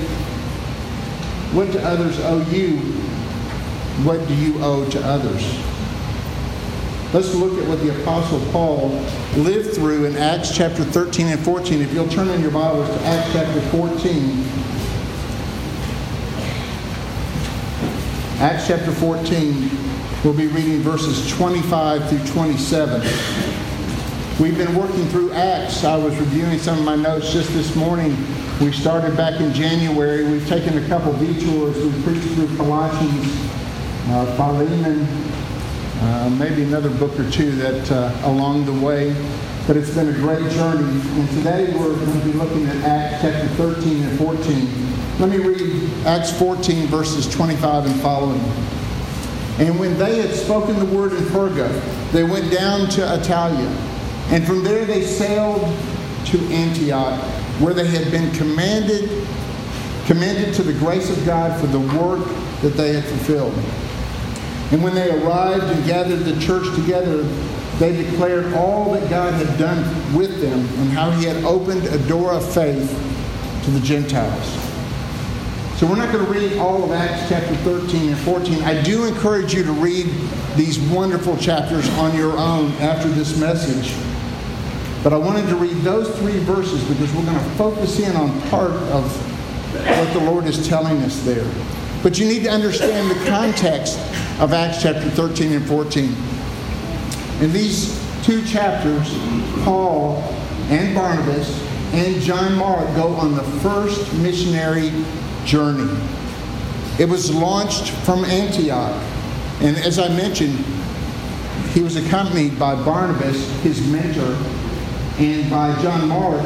What 1.52 1.72
do 1.72 1.78
others 1.78 2.18
owe 2.20 2.44
you? 2.50 2.76
What 4.04 4.26
do 4.28 4.34
you 4.34 4.62
owe 4.62 4.88
to 4.90 5.00
others? 5.00 5.42
Let's 7.12 7.34
look 7.34 7.60
at 7.60 7.68
what 7.68 7.80
the 7.80 8.00
Apostle 8.02 8.40
Paul 8.52 8.90
lived 9.36 9.74
through 9.74 10.04
in 10.04 10.16
Acts 10.16 10.54
chapter 10.54 10.84
13 10.84 11.28
and 11.28 11.40
14. 11.40 11.80
If 11.80 11.92
you'll 11.92 12.06
turn 12.08 12.28
in 12.28 12.40
your 12.40 12.52
Bibles 12.52 12.88
to 12.88 13.04
Acts 13.04 13.32
chapter 13.32 13.60
14. 13.70 14.44
Acts 18.40 18.68
chapter 18.68 18.92
14, 18.92 19.89
we'll 20.24 20.34
be 20.34 20.48
reading 20.48 20.80
verses 20.80 21.30
25 21.30 22.08
through 22.08 22.26
27. 22.26 23.00
We've 24.38 24.56
been 24.56 24.74
working 24.74 25.06
through 25.08 25.32
Acts. 25.32 25.84
I 25.84 25.96
was 25.96 26.16
reviewing 26.18 26.58
some 26.58 26.78
of 26.78 26.84
my 26.84 26.96
notes 26.96 27.32
just 27.32 27.50
this 27.52 27.74
morning. 27.74 28.16
We 28.60 28.72
started 28.72 29.16
back 29.16 29.40
in 29.40 29.52
January. 29.54 30.24
We've 30.24 30.46
taken 30.46 30.82
a 30.82 30.88
couple 30.88 31.12
detours. 31.14 31.76
We've 31.76 32.04
preached 32.04 32.28
through 32.34 32.54
Colossians, 32.56 33.26
uh, 34.08 34.36
Philemon, 34.36 35.06
uh, 36.02 36.30
maybe 36.38 36.64
another 36.64 36.90
book 36.90 37.18
or 37.18 37.30
two 37.30 37.52
that 37.52 37.90
uh, 37.90 38.28
along 38.28 38.66
the 38.66 38.84
way. 38.84 39.14
But 39.66 39.76
it's 39.76 39.94
been 39.94 40.08
a 40.08 40.12
great 40.12 40.50
journey. 40.52 40.84
And 40.84 41.28
today 41.30 41.72
we're 41.74 41.94
going 41.94 42.20
to 42.20 42.26
be 42.26 42.32
looking 42.32 42.66
at 42.66 42.76
Acts 42.84 43.22
chapter 43.22 43.48
13 43.56 44.02
and 44.02 44.18
14. 44.18 45.18
Let 45.18 45.30
me 45.30 45.38
read 45.38 46.06
Acts 46.06 46.36
14, 46.38 46.86
verses 46.88 47.28
25 47.30 47.86
and 47.86 48.00
following. 48.00 48.79
And 49.60 49.78
when 49.78 49.98
they 49.98 50.22
had 50.22 50.34
spoken 50.34 50.78
the 50.78 50.86
word 50.86 51.12
in 51.12 51.22
Perga, 51.24 51.68
they 52.12 52.24
went 52.24 52.50
down 52.50 52.88
to 52.90 53.02
Attalia. 53.02 53.68
And 54.32 54.46
from 54.46 54.64
there 54.64 54.86
they 54.86 55.02
sailed 55.02 55.60
to 56.26 56.38
Antioch, 56.46 57.20
where 57.60 57.74
they 57.74 57.86
had 57.86 58.10
been 58.10 58.32
commanded, 58.32 59.26
commended 60.06 60.54
to 60.54 60.62
the 60.62 60.72
grace 60.72 61.10
of 61.10 61.26
God 61.26 61.60
for 61.60 61.66
the 61.66 61.80
work 62.00 62.26
that 62.62 62.70
they 62.70 62.94
had 62.94 63.04
fulfilled. 63.04 63.52
And 64.72 64.82
when 64.82 64.94
they 64.94 65.10
arrived 65.10 65.64
and 65.64 65.84
gathered 65.84 66.20
the 66.20 66.40
church 66.40 66.64
together, 66.74 67.22
they 67.78 68.02
declared 68.02 68.54
all 68.54 68.92
that 68.92 69.10
God 69.10 69.34
had 69.34 69.58
done 69.58 69.84
with 70.14 70.40
them 70.40 70.60
and 70.60 70.90
how 70.90 71.10
he 71.10 71.26
had 71.26 71.44
opened 71.44 71.84
a 71.84 71.98
door 72.08 72.32
of 72.32 72.50
faith 72.54 72.88
to 73.64 73.70
the 73.72 73.80
Gentiles. 73.80 74.69
So 75.80 75.86
we're 75.86 75.96
not 75.96 76.12
going 76.12 76.26
to 76.26 76.30
read 76.30 76.58
all 76.58 76.84
of 76.84 76.92
Acts 76.92 77.26
chapter 77.30 77.56
13 77.56 78.10
and 78.10 78.18
14. 78.18 78.64
I 78.64 78.82
do 78.82 79.06
encourage 79.06 79.54
you 79.54 79.62
to 79.62 79.72
read 79.72 80.12
these 80.54 80.78
wonderful 80.78 81.38
chapters 81.38 81.88
on 81.96 82.14
your 82.14 82.36
own 82.36 82.70
after 82.72 83.08
this 83.08 83.40
message. 83.40 83.94
But 85.02 85.14
I 85.14 85.16
wanted 85.16 85.48
to 85.48 85.56
read 85.56 85.74
those 85.78 86.14
three 86.18 86.38
verses 86.40 86.86
because 86.86 87.10
we're 87.14 87.24
going 87.24 87.38
to 87.38 87.50
focus 87.52 87.98
in 87.98 88.14
on 88.14 88.38
part 88.50 88.72
of 88.72 89.10
what 89.72 90.12
the 90.12 90.20
Lord 90.20 90.44
is 90.44 90.68
telling 90.68 90.98
us 90.98 91.18
there. 91.22 91.50
But 92.02 92.18
you 92.18 92.26
need 92.26 92.42
to 92.42 92.50
understand 92.50 93.10
the 93.10 93.26
context 93.26 93.98
of 94.38 94.52
Acts 94.52 94.82
chapter 94.82 95.08
13 95.08 95.52
and 95.52 95.66
14. 95.66 96.14
In 97.40 97.54
these 97.54 97.98
two 98.22 98.44
chapters, 98.44 99.14
Paul 99.64 100.18
and 100.68 100.94
Barnabas 100.94 101.58
and 101.94 102.20
John 102.20 102.54
Mark 102.56 102.94
go 102.96 103.14
on 103.14 103.34
the 103.34 103.44
first 103.62 104.12
missionary 104.18 104.92
journey. 105.44 105.90
It 106.98 107.08
was 107.08 107.34
launched 107.34 107.90
from 108.04 108.24
Antioch. 108.24 108.94
And 109.60 109.76
as 109.76 109.98
I 109.98 110.08
mentioned, 110.08 110.58
he 111.72 111.82
was 111.82 111.96
accompanied 111.96 112.58
by 112.58 112.74
Barnabas, 112.74 113.48
his 113.62 113.86
mentor, 113.88 114.36
and 115.18 115.48
by 115.50 115.80
John 115.82 116.08
Mark, 116.08 116.44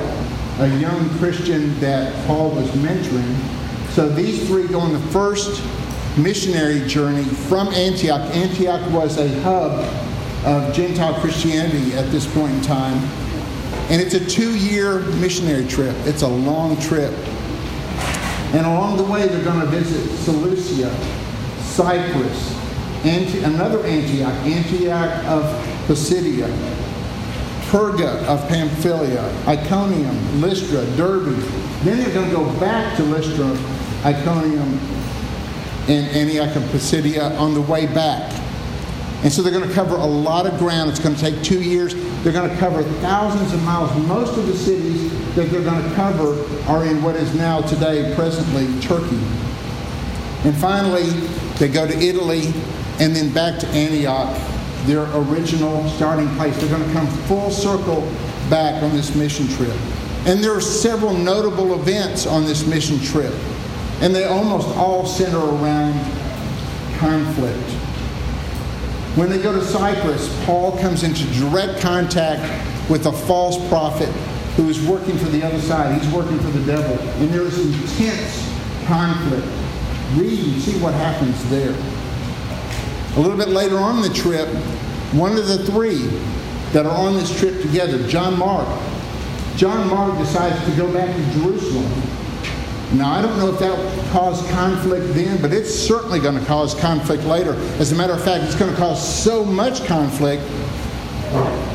a 0.59 0.69
young 0.79 1.09
Christian 1.19 1.79
that 1.81 2.15
Paul 2.27 2.51
was 2.51 2.69
mentoring. 2.73 3.37
So 3.91 4.09
these 4.09 4.47
three 4.47 4.67
go 4.69 4.81
on 4.81 4.93
the 4.93 5.01
first 5.11 5.63
missionary 6.17 6.87
journey 6.87 7.25
from 7.25 7.69
Antioch. 7.69 8.21
Antioch 8.35 8.91
was 8.93 9.19
a 9.19 9.29
hub 9.41 9.73
of 10.45 10.75
Gentile 10.75 11.15
Christianity 11.21 11.95
at 11.95 12.11
this 12.11 12.33
point 12.35 12.53
in 12.53 12.61
time. 12.63 12.99
And 13.91 14.01
it's 14.01 14.15
a 14.15 14.25
two 14.25 14.57
year 14.57 15.01
missionary 15.01 15.67
trip, 15.67 15.95
it's 16.07 16.23
a 16.23 16.29
long 16.29 16.81
trip. 16.81 17.13
And 18.55 18.65
along 18.67 18.99
the 18.99 19.03
way, 19.03 19.27
they're 19.27 19.43
going 19.43 19.59
to 19.59 19.67
visit 19.67 20.09
Seleucia, 20.19 20.89
Cyprus, 21.63 22.55
Anti- 23.05 23.41
another 23.41 23.85
Antioch, 23.85 24.33
Antioch 24.47 25.25
of 25.25 25.43
Pisidia, 25.89 26.47
Perga 27.67 28.25
of 28.27 28.47
Pamphylia, 28.49 29.25
Iconium, 29.49 30.41
Lystra, 30.41 30.87
Derbe. 30.97 31.35
Then 31.83 31.99
they're 31.99 32.15
going 32.15 32.31
to 32.31 32.37
go 32.37 32.61
back 32.61 32.97
to 32.97 33.03
Lystra, 33.03 33.51
Iconium, 34.05 34.79
and 35.89 36.07
Antioch 36.17 36.55
of 36.55 36.63
Pisidia 36.71 37.37
on 37.37 37.55
the 37.55 37.63
way 37.63 37.87
back. 37.87 38.33
And 39.25 39.33
so 39.33 39.43
they're 39.43 39.53
going 39.53 39.69
to 39.69 39.75
cover 39.75 39.97
a 39.97 40.07
lot 40.07 40.47
of 40.47 40.57
ground. 40.61 40.91
It's 40.91 41.01
going 41.01 41.17
to 41.17 41.21
take 41.21 41.43
two 41.43 41.61
years. 41.61 41.95
They're 42.23 42.33
going 42.33 42.49
to 42.49 42.57
cover 42.59 42.85
thousands 43.01 43.53
of 43.53 43.61
miles. 43.65 43.93
Most 44.07 44.39
of 44.39 44.47
the 44.47 44.57
cities 44.57 45.13
that 45.35 45.51
they're 45.51 45.65
going 45.65 45.83
to 45.83 45.95
cover 45.95 46.33
are 46.69 46.85
in 46.87 47.03
what 47.03 47.17
is 47.17 47.35
now 47.35 47.61
today, 47.61 48.15
presently, 48.15 48.67
Turkey. 48.81 49.19
And 50.45 50.55
finally, 50.57 51.11
they 51.59 51.69
go 51.69 51.87
to 51.87 51.99
Italy 51.99 52.53
and 53.01 53.15
then 53.15 53.33
back 53.33 53.59
to 53.61 53.67
Antioch, 53.69 54.37
their 54.85 55.05
original 55.17 55.89
starting 55.91 56.29
place. 56.37 56.57
They're 56.61 56.69
going 56.69 56.87
to 56.87 56.93
come 56.93 57.07
full 57.27 57.51
circle 57.51 58.03
back 58.49 58.83
on 58.83 58.93
this 58.93 59.15
mission 59.17 59.49
trip. 59.49 59.77
And 60.27 60.43
there 60.43 60.53
are 60.53 60.61
several 60.61 61.13
notable 61.15 61.75
events 61.81 62.27
on 62.27 62.45
this 62.45 62.67
mission 62.67 63.01
trip. 63.01 63.35
And 64.01 64.15
they 64.15 64.25
almost 64.25 64.69
all 64.77 65.05
center 65.05 65.39
around 65.39 65.95
conflict. 66.99 67.71
When 69.17 69.31
they 69.31 69.41
go 69.41 69.53
to 69.53 69.65
Cyprus, 69.65 70.29
Paul 70.45 70.79
comes 70.79 71.03
into 71.03 71.25
direct 71.39 71.81
contact 71.81 72.43
with 72.91 73.07
a 73.07 73.13
false 73.13 73.57
prophet 73.69 74.13
who 74.57 74.69
is 74.69 74.87
working 74.87 75.17
for 75.19 75.27
the 75.27 75.43
other 75.43 75.61
side. 75.61 76.01
He's 76.01 76.13
working 76.13 76.39
for 76.39 76.51
the 76.51 76.65
devil. 76.65 76.99
And 77.21 77.31
there 77.31 77.43
is 77.43 77.59
intense 77.59 78.49
conflict. 78.87 79.47
Read 80.15 80.39
and 80.39 80.63
see 80.63 80.79
what 80.81 80.95
happens 80.95 81.51
there. 81.51 81.75
A 83.17 83.21
little 83.21 83.37
bit 83.37 83.49
later 83.49 83.79
on 83.79 84.03
the 84.03 84.09
trip, 84.11 84.49
one 85.13 85.37
of 85.37 85.47
the 85.47 85.59
three 85.65 86.07
that 86.73 86.87
are 86.87 86.97
on 86.97 87.15
this 87.15 87.37
trip 87.39 87.63
together, 87.63 88.07
John 88.09 88.39
Mark, 88.39 88.67
John 89.57 89.89
Mark 89.89 90.19
decides 90.19 90.65
to 90.69 90.77
go 90.77 90.93
back 90.93 91.15
to 91.15 91.33
Jerusalem 91.39 91.91
now, 92.95 93.13
I 93.13 93.23
don't 93.23 93.37
know 93.39 93.53
if 93.53 93.59
that 93.59 94.11
caused 94.13 94.49
conflict 94.51 95.15
then, 95.15 95.43
but 95.43 95.53
it's 95.53 95.75
certainly 95.75 96.21
going 96.21 96.39
to 96.39 96.45
cause 96.45 96.77
conflict 96.77 97.25
later. 97.25 97.55
As 97.81 97.91
a 97.91 97.97
matter 97.97 98.13
of 98.13 98.23
fact, 98.23 98.45
it's 98.45 98.55
going 98.55 98.71
to 98.71 98.77
cause 98.77 99.03
so 99.25 99.45
much 99.45 99.85
conflict 99.85 100.45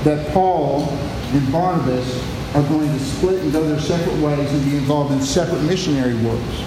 that 0.06 0.32
Paul 0.34 0.88
and 0.88 1.52
Barnabas 1.52 2.24
are 2.56 2.64
going 2.64 2.90
to 2.92 3.00
split 3.00 3.42
and 3.42 3.52
go 3.52 3.64
their 3.64 3.80
separate 3.80 4.18
ways 4.22 4.52
and 4.52 4.66
be 4.66 4.78
involved 4.78 5.14
in 5.14 5.22
separate 5.22 5.62
missionary 5.64 6.16
works. 6.24 6.64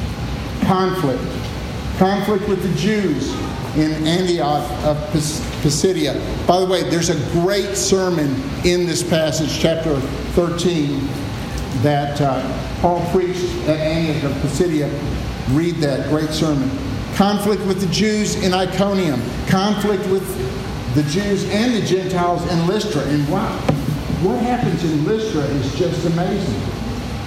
Conflict. 0.64 1.22
Conflict 1.98 2.48
with 2.48 2.62
the 2.62 2.74
Jews 2.78 3.32
in 3.76 4.06
Antioch 4.06 4.68
of 4.84 4.96
Pisidia. 5.12 6.14
By 6.46 6.60
the 6.60 6.66
way, 6.66 6.88
there's 6.88 7.10
a 7.10 7.18
great 7.32 7.76
sermon 7.76 8.28
in 8.64 8.86
this 8.86 9.02
passage, 9.02 9.58
chapter 9.58 9.98
13, 10.34 11.00
that 11.82 12.20
uh, 12.20 12.80
Paul 12.80 13.04
preached 13.10 13.44
at 13.66 13.80
Antioch 13.80 14.30
of 14.30 14.42
Pisidia. 14.42 14.88
Read 15.50 15.76
that 15.76 16.08
great 16.08 16.30
sermon. 16.30 16.70
Conflict 17.14 17.64
with 17.66 17.80
the 17.80 17.92
Jews 17.92 18.42
in 18.42 18.54
Iconium. 18.54 19.20
Conflict 19.48 20.06
with 20.06 20.24
the 20.94 21.02
Jews 21.04 21.48
and 21.50 21.74
the 21.74 21.86
Gentiles 21.86 22.46
in 22.50 22.66
Lystra. 22.66 23.02
And 23.02 23.28
wow, 23.28 23.58
what 24.22 24.40
happens 24.40 24.84
in 24.84 25.04
Lystra 25.04 25.42
is 25.42 25.78
just 25.78 26.06
amazing. 26.06 26.60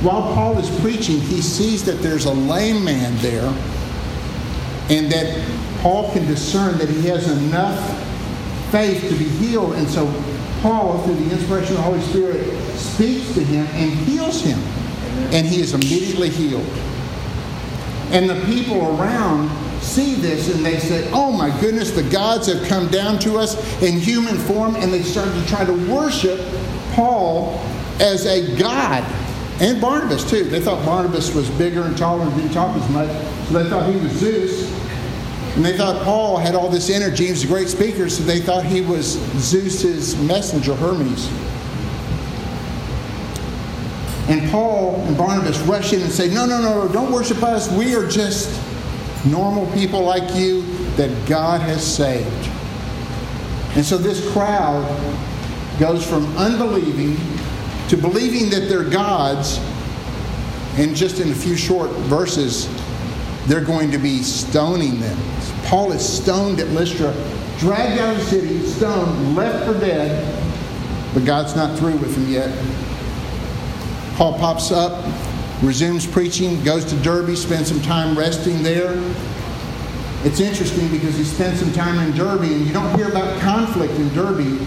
While 0.01 0.33
Paul 0.33 0.57
is 0.57 0.79
preaching, 0.81 1.19
he 1.19 1.41
sees 1.41 1.83
that 1.85 2.01
there's 2.01 2.25
a 2.25 2.33
lame 2.33 2.83
man 2.83 3.15
there 3.17 3.47
and 4.89 5.11
that 5.11 5.43
Paul 5.81 6.11
can 6.11 6.25
discern 6.27 6.77
that 6.77 6.89
he 6.89 7.07
has 7.07 7.29
enough 7.29 7.79
faith 8.71 9.01
to 9.09 9.15
be 9.15 9.25
healed. 9.25 9.73
And 9.73 9.87
so 9.87 10.05
Paul, 10.61 11.01
through 11.03 11.15
the 11.15 11.31
inspiration 11.31 11.71
of 11.71 11.77
the 11.77 11.83
Holy 11.83 12.01
Spirit, 12.01 12.57
speaks 12.75 13.33
to 13.33 13.43
him 13.43 13.65
and 13.73 13.91
heals 13.91 14.41
him. 14.41 14.59
And 15.31 15.47
he 15.47 15.61
is 15.61 15.73
immediately 15.73 16.29
healed. 16.29 16.67
And 18.11 18.29
the 18.29 18.39
people 18.45 18.99
around 18.99 19.49
see 19.81 20.15
this 20.15 20.53
and 20.53 20.65
they 20.65 20.79
say, 20.79 21.09
Oh 21.13 21.31
my 21.31 21.57
goodness, 21.59 21.91
the 21.91 22.03
gods 22.03 22.47
have 22.47 22.67
come 22.67 22.87
down 22.89 23.19
to 23.19 23.37
us 23.37 23.55
in 23.81 23.99
human 23.99 24.37
form. 24.37 24.75
And 24.75 24.93
they 24.93 25.01
start 25.01 25.33
to 25.33 25.45
try 25.47 25.65
to 25.65 25.73
worship 25.91 26.39
Paul 26.95 27.59
as 27.99 28.25
a 28.25 28.57
god. 28.57 29.03
And 29.61 29.79
Barnabas, 29.79 30.29
too. 30.29 30.43
They 30.43 30.59
thought 30.59 30.83
Barnabas 30.85 31.33
was 31.33 31.49
bigger 31.51 31.83
and 31.83 31.97
taller 31.97 32.23
and 32.23 32.35
didn't 32.35 32.51
talk 32.51 32.75
as 32.75 32.89
much. 32.89 33.09
So 33.47 33.63
they 33.63 33.69
thought 33.69 33.89
he 33.89 33.99
was 33.99 34.11
Zeus. 34.13 34.71
And 35.55 35.63
they 35.63 35.77
thought 35.77 36.03
Paul 36.03 36.37
had 36.37 36.55
all 36.55 36.69
this 36.69 36.89
energy. 36.89 37.25
He 37.25 37.31
was 37.31 37.43
a 37.45 37.47
great 37.47 37.69
speaker, 37.69 38.09
so 38.09 38.23
they 38.23 38.39
thought 38.39 38.65
he 38.65 38.81
was 38.81 39.13
Zeus's 39.37 40.17
messenger, 40.17 40.75
Hermes. 40.75 41.29
And 44.27 44.49
Paul 44.51 45.01
and 45.01 45.15
Barnabas 45.15 45.57
rush 45.59 45.93
in 45.93 46.01
and 46.01 46.11
say, 46.11 46.33
No, 46.33 46.45
no, 46.45 46.59
no, 46.59 46.91
don't 46.91 47.11
worship 47.11 47.41
us. 47.43 47.71
We 47.71 47.95
are 47.95 48.07
just 48.07 48.49
normal 49.25 49.71
people 49.71 50.01
like 50.01 50.35
you 50.35 50.63
that 50.95 51.27
God 51.29 51.61
has 51.61 51.85
saved. 51.85 52.49
And 53.75 53.85
so 53.85 53.97
this 53.97 54.29
crowd 54.31 54.83
goes 55.79 56.07
from 56.07 56.25
unbelieving 56.37 57.17
to 57.89 57.97
believing 57.97 58.49
that 58.49 58.67
they're 58.67 58.89
gods, 58.89 59.59
and 60.77 60.95
just 60.95 61.19
in 61.19 61.31
a 61.31 61.35
few 61.35 61.55
short 61.55 61.91
verses, 62.07 62.67
they're 63.45 63.63
going 63.63 63.91
to 63.91 63.97
be 63.97 64.23
stoning 64.23 64.99
them. 64.99 65.17
Paul 65.65 65.91
is 65.91 66.07
stoned 66.07 66.59
at 66.59 66.67
Lystra, 66.69 67.13
dragged 67.59 67.99
out 67.99 68.15
of 68.15 68.17
the 68.17 68.25
city, 68.25 68.65
stoned, 68.65 69.35
left 69.35 69.65
for 69.65 69.79
dead, 69.79 70.43
but 71.13 71.25
God's 71.25 71.55
not 71.55 71.77
through 71.77 71.97
with 71.97 72.15
him 72.17 72.27
yet. 72.31 72.51
Paul 74.15 74.37
pops 74.39 74.71
up, 74.71 75.05
resumes 75.61 76.07
preaching, 76.07 76.63
goes 76.63 76.85
to 76.85 76.95
Derbe, 76.97 77.35
spends 77.35 77.67
some 77.67 77.81
time 77.81 78.17
resting 78.17 78.63
there. 78.63 78.93
It's 80.23 80.39
interesting 80.39 80.89
because 80.89 81.15
he 81.17 81.23
spent 81.23 81.57
some 81.57 81.71
time 81.71 81.99
in 81.99 82.17
Derbe, 82.17 82.41
and 82.41 82.65
you 82.65 82.73
don't 82.73 82.95
hear 82.97 83.09
about 83.09 83.39
conflict 83.41 83.93
in 83.93 84.09
Derbe, 84.13 84.59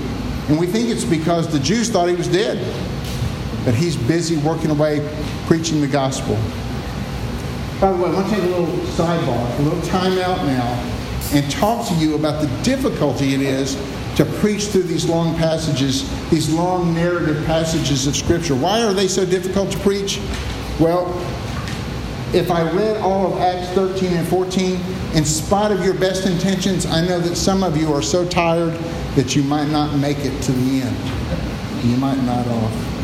and 0.49 0.59
we 0.59 0.67
think 0.67 0.89
it's 0.89 1.05
because 1.05 1.47
the 1.53 1.61
Jews 1.61 1.91
thought 1.91 2.09
he 2.09 2.15
was 2.15 2.29
dead. 2.29 2.59
But 3.65 3.75
he's 3.75 3.97
busy 3.97 4.37
working 4.39 4.71
away, 4.71 5.07
preaching 5.47 5.81
the 5.81 5.87
gospel. 5.87 6.37
By 7.81 7.93
the 7.93 7.99
way, 7.99 8.09
I 8.09 8.13
want 8.15 8.29
to 8.29 8.35
take 8.35 8.45
a 8.45 8.47
little 8.47 8.67
sidebar, 8.67 9.59
a 9.59 9.63
little 9.63 9.83
time 9.83 10.19
out 10.19 10.39
now, 10.47 10.99
and 11.33 11.51
talk 11.51 11.87
to 11.89 11.95
you 11.95 12.15
about 12.15 12.41
the 12.41 12.49
difficulty 12.63 13.35
it 13.35 13.43
is 13.43 13.75
to 14.17 14.25
preach 14.25 14.69
through 14.69 14.85
these 14.85 15.07
long 15.07 15.37
passages, 15.37 16.09
these 16.31 16.53
long 16.53 16.95
narrative 16.95 17.45
passages 17.45 18.07
of 18.07 18.17
Scripture. 18.17 18.57
Why 18.57 18.83
are 18.83 18.95
they 18.95 19.07
so 19.07 19.27
difficult 19.27 19.71
to 19.73 19.79
preach? 19.81 20.19
Well, 20.81 21.07
if 22.35 22.51
I 22.51 22.63
read 22.73 22.97
all 22.99 23.33
of 23.33 23.41
Acts 23.41 23.69
13 23.75 24.13
and 24.13 24.27
14, 24.27 24.81
in 25.15 25.25
spite 25.25 25.71
of 25.71 25.85
your 25.85 25.95
best 25.95 26.27
intentions, 26.27 26.87
I 26.87 27.07
know 27.07 27.21
that 27.21 27.37
some 27.37 27.63
of 27.63 27.77
you 27.77 27.93
are 27.93 28.03
so 28.03 28.27
tired 28.27 28.75
that 29.17 29.35
you 29.35 29.43
might 29.43 29.69
not 29.69 29.97
make 29.97 30.19
it 30.19 30.43
to 30.43 30.53
the 30.53 30.83
end. 30.83 31.85
You 31.85 31.97
might 31.97 32.23
not 32.23 32.47
off. 32.47 32.99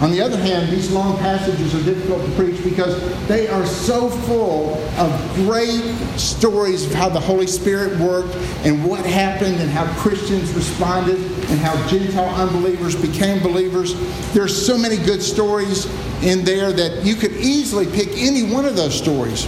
On 0.00 0.10
the 0.10 0.20
other 0.20 0.36
hand, 0.36 0.70
these 0.70 0.90
long 0.90 1.16
passages 1.18 1.74
are 1.74 1.82
difficult 1.82 2.24
to 2.24 2.30
preach 2.32 2.62
because 2.64 3.00
they 3.26 3.48
are 3.48 3.64
so 3.64 4.10
full 4.10 4.74
of 4.98 5.34
great 5.34 5.82
stories 6.18 6.84
of 6.84 6.92
how 6.92 7.08
the 7.08 7.20
Holy 7.20 7.46
Spirit 7.46 7.98
worked 8.00 8.34
and 8.66 8.84
what 8.84 9.06
happened 9.06 9.56
and 9.56 9.70
how 9.70 9.86
Christians 10.00 10.52
responded 10.52 11.16
and 11.16 11.58
how 11.60 11.74
Gentile 11.88 12.34
unbelievers 12.34 12.96
became 12.96 13.42
believers. 13.42 13.94
There's 14.32 14.66
so 14.66 14.76
many 14.76 14.96
good 14.96 15.22
stories 15.22 15.86
in 16.22 16.44
there 16.44 16.72
that 16.72 17.04
you 17.04 17.14
could 17.14 17.32
easily 17.32 17.86
pick 17.86 18.08
any 18.16 18.42
one 18.42 18.64
of 18.64 18.76
those 18.76 18.94
stories. 18.94 19.46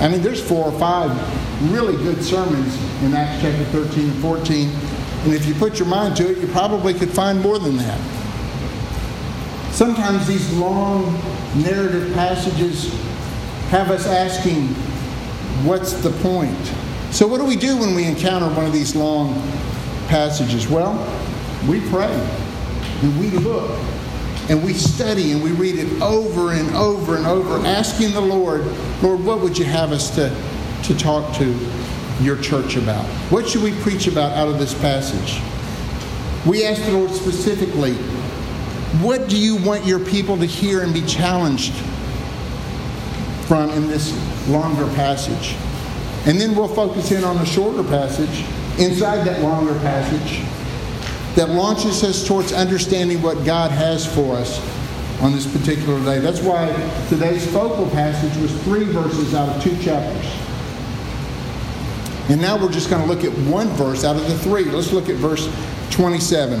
I 0.00 0.08
mean, 0.08 0.22
there's 0.22 0.42
four 0.42 0.64
or 0.64 0.78
five 0.78 1.10
really 1.62 1.96
good 2.02 2.22
sermons 2.22 2.74
in 3.02 3.14
Acts 3.14 3.42
chapter 3.42 3.64
13 3.66 4.10
and 4.10 4.22
14. 4.22 4.68
And 5.24 5.34
if 5.34 5.46
you 5.46 5.54
put 5.54 5.78
your 5.78 5.88
mind 5.88 6.16
to 6.16 6.30
it, 6.30 6.38
you 6.38 6.46
probably 6.48 6.94
could 6.94 7.10
find 7.10 7.40
more 7.40 7.58
than 7.58 7.76
that. 7.76 8.00
Sometimes 9.72 10.26
these 10.26 10.52
long 10.54 11.14
narrative 11.56 12.12
passages 12.14 12.92
have 13.70 13.90
us 13.90 14.06
asking, 14.06 14.68
what's 15.64 15.92
the 15.94 16.10
point? 16.22 16.56
So, 17.10 17.26
what 17.26 17.38
do 17.38 17.44
we 17.44 17.56
do 17.56 17.76
when 17.76 17.94
we 17.94 18.04
encounter 18.04 18.48
one 18.54 18.66
of 18.66 18.72
these 18.72 18.94
long 18.94 19.34
passages? 20.08 20.68
Well, 20.68 20.94
we 21.68 21.80
pray 21.90 22.12
and 23.02 23.18
we 23.20 23.30
look 23.30 23.70
and 24.48 24.64
we 24.64 24.72
study 24.72 25.32
and 25.32 25.42
we 25.42 25.52
read 25.52 25.76
it 25.76 26.00
over 26.00 26.52
and 26.52 26.74
over 26.74 27.16
and 27.16 27.26
over, 27.26 27.64
asking 27.66 28.12
the 28.12 28.20
Lord, 28.20 28.64
Lord, 29.02 29.24
what 29.24 29.40
would 29.40 29.58
you 29.58 29.64
have 29.64 29.92
us 29.92 30.14
to, 30.16 30.34
to 30.88 30.96
talk 30.96 31.34
to 31.36 31.54
your 32.20 32.36
church 32.38 32.76
about? 32.76 33.04
What 33.30 33.48
should 33.48 33.62
we 33.62 33.72
preach 33.80 34.06
about 34.06 34.32
out 34.32 34.48
of 34.48 34.58
this 34.58 34.74
passage? 34.74 35.40
We 36.46 36.64
ask 36.64 36.82
the 36.82 36.92
Lord 36.92 37.10
specifically, 37.10 37.94
what 39.02 39.28
do 39.28 39.38
you 39.38 39.56
want 39.56 39.84
your 39.84 40.00
people 40.00 40.36
to 40.38 40.46
hear 40.46 40.82
and 40.82 40.92
be 40.92 41.02
challenged 41.02 41.74
from 43.46 43.70
in 43.70 43.86
this 43.86 44.12
longer 44.48 44.86
passage? 44.94 45.56
And 46.26 46.40
then 46.40 46.56
we'll 46.56 46.68
focus 46.68 47.12
in 47.12 47.22
on 47.22 47.36
a 47.36 47.46
shorter 47.46 47.84
passage 47.84 48.44
inside 48.78 49.26
that 49.26 49.42
longer 49.42 49.74
passage 49.80 50.42
that 51.36 51.50
launches 51.50 52.02
us 52.02 52.26
towards 52.26 52.52
understanding 52.52 53.20
what 53.22 53.44
God 53.44 53.70
has 53.70 54.06
for 54.12 54.36
us 54.36 54.58
on 55.20 55.32
this 55.32 55.46
particular 55.46 56.02
day. 56.04 56.18
That's 56.18 56.40
why 56.40 56.66
today's 57.08 57.46
focal 57.52 57.88
passage 57.90 58.36
was 58.40 58.52
three 58.62 58.84
verses 58.84 59.34
out 59.34 59.48
of 59.48 59.62
two 59.62 59.76
chapters. 59.82 60.47
And 62.28 62.40
now 62.40 62.60
we're 62.60 62.70
just 62.70 62.90
going 62.90 63.00
to 63.00 63.08
look 63.08 63.24
at 63.24 63.32
one 63.50 63.68
verse 63.68 64.04
out 64.04 64.16
of 64.16 64.28
the 64.28 64.38
three. 64.38 64.64
Let's 64.64 64.92
look 64.92 65.08
at 65.08 65.16
verse 65.16 65.50
27. 65.90 66.60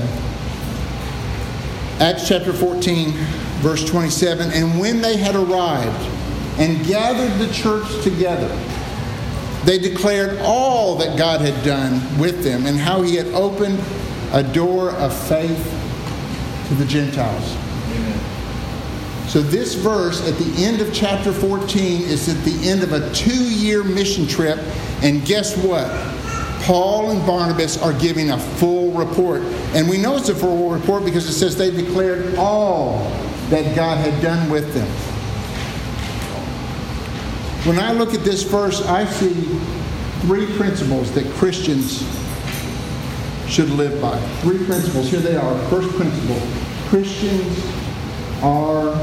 Acts 2.00 2.26
chapter 2.26 2.52
14, 2.52 3.10
verse 3.60 3.84
27. 3.84 4.50
And 4.52 4.80
when 4.80 5.02
they 5.02 5.16
had 5.16 5.34
arrived 5.34 6.06
and 6.58 6.86
gathered 6.86 7.38
the 7.38 7.52
church 7.52 8.02
together, 8.02 8.48
they 9.64 9.78
declared 9.78 10.38
all 10.40 10.96
that 10.96 11.18
God 11.18 11.42
had 11.42 11.62
done 11.64 12.18
with 12.18 12.42
them 12.42 12.64
and 12.64 12.78
how 12.78 13.02
he 13.02 13.16
had 13.16 13.26
opened 13.28 13.78
a 14.32 14.42
door 14.42 14.92
of 14.92 15.14
faith 15.28 15.64
to 16.68 16.74
the 16.76 16.86
Gentiles. 16.86 17.67
So, 19.28 19.42
this 19.42 19.74
verse 19.74 20.26
at 20.26 20.38
the 20.38 20.64
end 20.64 20.80
of 20.80 20.92
chapter 20.94 21.32
14 21.32 22.00
is 22.02 22.30
at 22.30 22.42
the 22.44 22.66
end 22.66 22.82
of 22.82 22.92
a 22.92 23.12
two 23.12 23.44
year 23.44 23.84
mission 23.84 24.26
trip. 24.26 24.58
And 25.02 25.24
guess 25.26 25.54
what? 25.56 25.86
Paul 26.62 27.10
and 27.10 27.26
Barnabas 27.26 27.76
are 27.82 27.92
giving 27.92 28.30
a 28.30 28.38
full 28.38 28.92
report. 28.92 29.42
And 29.74 29.88
we 29.88 29.98
know 29.98 30.16
it's 30.16 30.30
a 30.30 30.34
full 30.34 30.70
report 30.70 31.04
because 31.04 31.28
it 31.28 31.34
says 31.34 31.56
they 31.56 31.70
declared 31.70 32.36
all 32.36 32.98
that 33.50 33.76
God 33.76 33.98
had 33.98 34.22
done 34.22 34.48
with 34.50 34.72
them. 34.72 34.88
When 37.66 37.78
I 37.78 37.92
look 37.92 38.14
at 38.14 38.24
this 38.24 38.44
verse, 38.44 38.80
I 38.86 39.04
see 39.04 39.34
three 40.22 40.46
principles 40.56 41.12
that 41.12 41.26
Christians 41.34 41.98
should 43.46 43.68
live 43.70 44.00
by. 44.00 44.18
Three 44.40 44.64
principles. 44.64 45.10
Here 45.10 45.20
they 45.20 45.36
are. 45.36 45.58
First 45.68 45.90
principle 45.96 46.40
Christians 46.88 47.87
are 48.42 48.94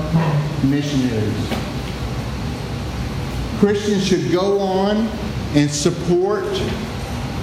missionaries. 0.64 1.50
Christians 3.60 4.06
should 4.06 4.32
go 4.32 4.60
on 4.60 5.08
and 5.56 5.70
support 5.70 6.44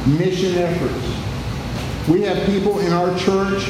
mission 0.06 0.56
efforts. 0.56 2.08
We 2.08 2.22
have 2.22 2.44
people 2.46 2.80
in 2.80 2.92
our 2.92 3.16
church 3.18 3.62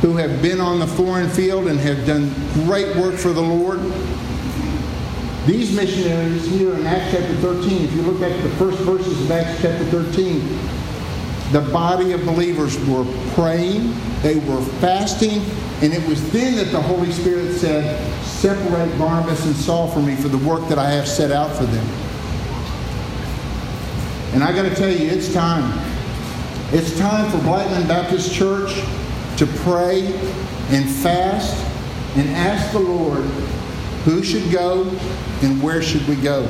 who 0.00 0.16
have 0.16 0.40
been 0.42 0.60
on 0.60 0.78
the 0.78 0.86
foreign 0.86 1.28
field 1.28 1.66
and 1.66 1.78
have 1.80 2.06
done 2.06 2.32
great 2.64 2.96
work 2.96 3.16
for 3.16 3.32
the 3.32 3.40
Lord. 3.40 3.80
These 5.46 5.74
missionaries 5.74 6.46
here 6.46 6.74
in 6.74 6.86
Acts 6.86 7.10
chapter 7.10 7.34
13, 7.36 7.84
if 7.84 7.92
you 7.94 8.02
look 8.02 8.20
at 8.20 8.42
the 8.42 8.50
first 8.50 8.78
verses 8.80 9.20
of 9.22 9.30
Acts 9.30 9.62
chapter 9.62 9.84
13, 9.86 10.40
the 11.52 11.60
body 11.72 12.12
of 12.12 12.24
believers 12.24 12.78
were 12.86 13.06
praying, 13.32 13.94
they 14.22 14.38
were 14.40 14.62
fasting, 14.80 15.42
and 15.82 15.94
it 15.94 16.06
was 16.08 16.30
then 16.30 16.56
that 16.56 16.72
the 16.72 16.80
Holy 16.80 17.10
Spirit 17.12 17.54
said, 17.54 17.98
Separate 18.24 18.96
Barnabas 18.98 19.44
and 19.46 19.56
Saul 19.56 19.88
from 19.88 20.06
me 20.06 20.14
for 20.14 20.28
the 20.28 20.38
work 20.38 20.68
that 20.68 20.78
I 20.78 20.90
have 20.90 21.08
set 21.08 21.30
out 21.32 21.54
for 21.56 21.64
them. 21.64 21.86
And 24.34 24.44
I 24.44 24.52
got 24.52 24.68
to 24.68 24.74
tell 24.74 24.90
you, 24.90 25.08
it's 25.08 25.32
time. 25.32 25.80
It's 26.70 26.98
time 26.98 27.30
for 27.30 27.38
Blackman 27.38 27.88
Baptist 27.88 28.34
Church 28.34 28.74
to 29.38 29.46
pray 29.62 30.06
and 30.68 30.88
fast 30.88 31.56
and 32.16 32.28
ask 32.30 32.72
the 32.72 32.78
Lord 32.78 33.24
who 34.04 34.22
should 34.22 34.50
go 34.52 34.82
and 35.42 35.62
where 35.62 35.80
should 35.80 36.06
we 36.06 36.16
go. 36.16 36.42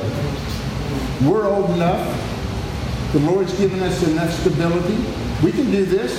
We're 1.23 1.47
old 1.47 1.69
enough. 1.71 2.25
The 3.13 3.19
Lord's 3.19 3.57
given 3.57 3.81
us 3.81 4.07
enough 4.07 4.31
stability. 4.31 4.95
We 5.43 5.51
can 5.51 5.71
do 5.71 5.83
this. 5.83 6.13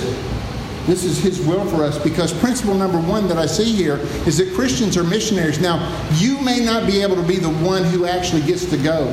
This 0.87 1.05
is 1.05 1.19
His 1.19 1.39
will 1.45 1.65
for 1.69 1.85
us 1.85 1.97
because 1.97 2.33
principle 2.33 2.73
number 2.73 2.99
one 2.99 3.27
that 3.29 3.37
I 3.37 3.45
see 3.45 3.71
here 3.71 3.97
is 4.27 4.37
that 4.39 4.53
Christians 4.53 4.97
are 4.97 5.03
missionaries. 5.03 5.59
Now, 5.59 5.79
you 6.15 6.41
may 6.41 6.59
not 6.59 6.85
be 6.85 7.01
able 7.01 7.15
to 7.15 7.23
be 7.23 7.37
the 7.37 7.49
one 7.49 7.83
who 7.85 8.05
actually 8.05 8.41
gets 8.41 8.65
to 8.71 8.77
go. 8.77 9.07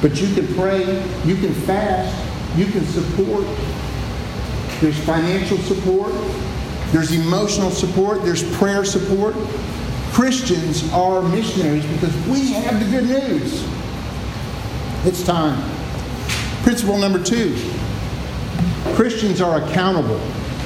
But 0.00 0.20
you 0.20 0.32
can 0.34 0.46
pray, 0.54 0.84
you 1.24 1.34
can 1.36 1.52
fast, 1.52 2.14
you 2.56 2.66
can 2.66 2.84
support. 2.84 3.44
There's 4.80 4.98
financial 5.04 5.58
support, 5.58 6.12
there's 6.92 7.10
emotional 7.10 7.72
support, 7.72 8.22
there's 8.22 8.44
prayer 8.56 8.84
support. 8.84 9.34
Christians 10.12 10.88
are 10.92 11.22
missionaries 11.22 11.84
because 11.86 12.14
we 12.28 12.52
have 12.52 12.78
the 12.78 13.00
good 13.00 13.08
news. 13.08 13.66
It's 15.04 15.24
time. 15.24 15.77
Principle 16.68 16.98
number 16.98 17.24
two 17.24 17.56
Christians 18.94 19.40
are 19.40 19.64
accountable. 19.64 20.20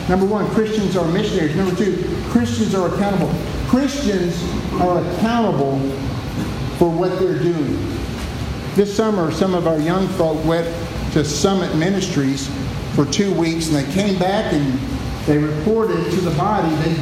Number 0.09 0.27
one, 0.27 0.51
Christians 0.51 0.97
are 0.97 1.07
missionaries. 1.07 1.55
Number 1.55 1.77
two, 1.77 2.03
Christians 2.31 2.75
are 2.75 2.93
accountable. 2.93 3.33
Christians 3.69 4.37
are 4.81 4.99
accountable 4.99 5.79
for 6.77 6.91
what 6.91 7.21
they're 7.21 7.39
doing. 7.39 7.77
This 8.75 8.93
summer, 8.97 9.31
some 9.31 9.55
of 9.55 9.69
our 9.69 9.79
young 9.79 10.09
folk 10.09 10.45
went 10.45 10.67
to 11.13 11.25
Summit 11.25 11.73
Ministries 11.77 12.51
for 12.97 13.07
two 13.07 13.33
weeks, 13.33 13.69
and 13.69 13.77
they 13.77 13.93
came 13.93 14.19
back 14.19 14.53
and 14.53 14.77
they 15.27 15.39
reported 15.39 16.03
to 16.11 16.17
the 16.17 16.37
body. 16.37 16.75
They, 16.83 16.95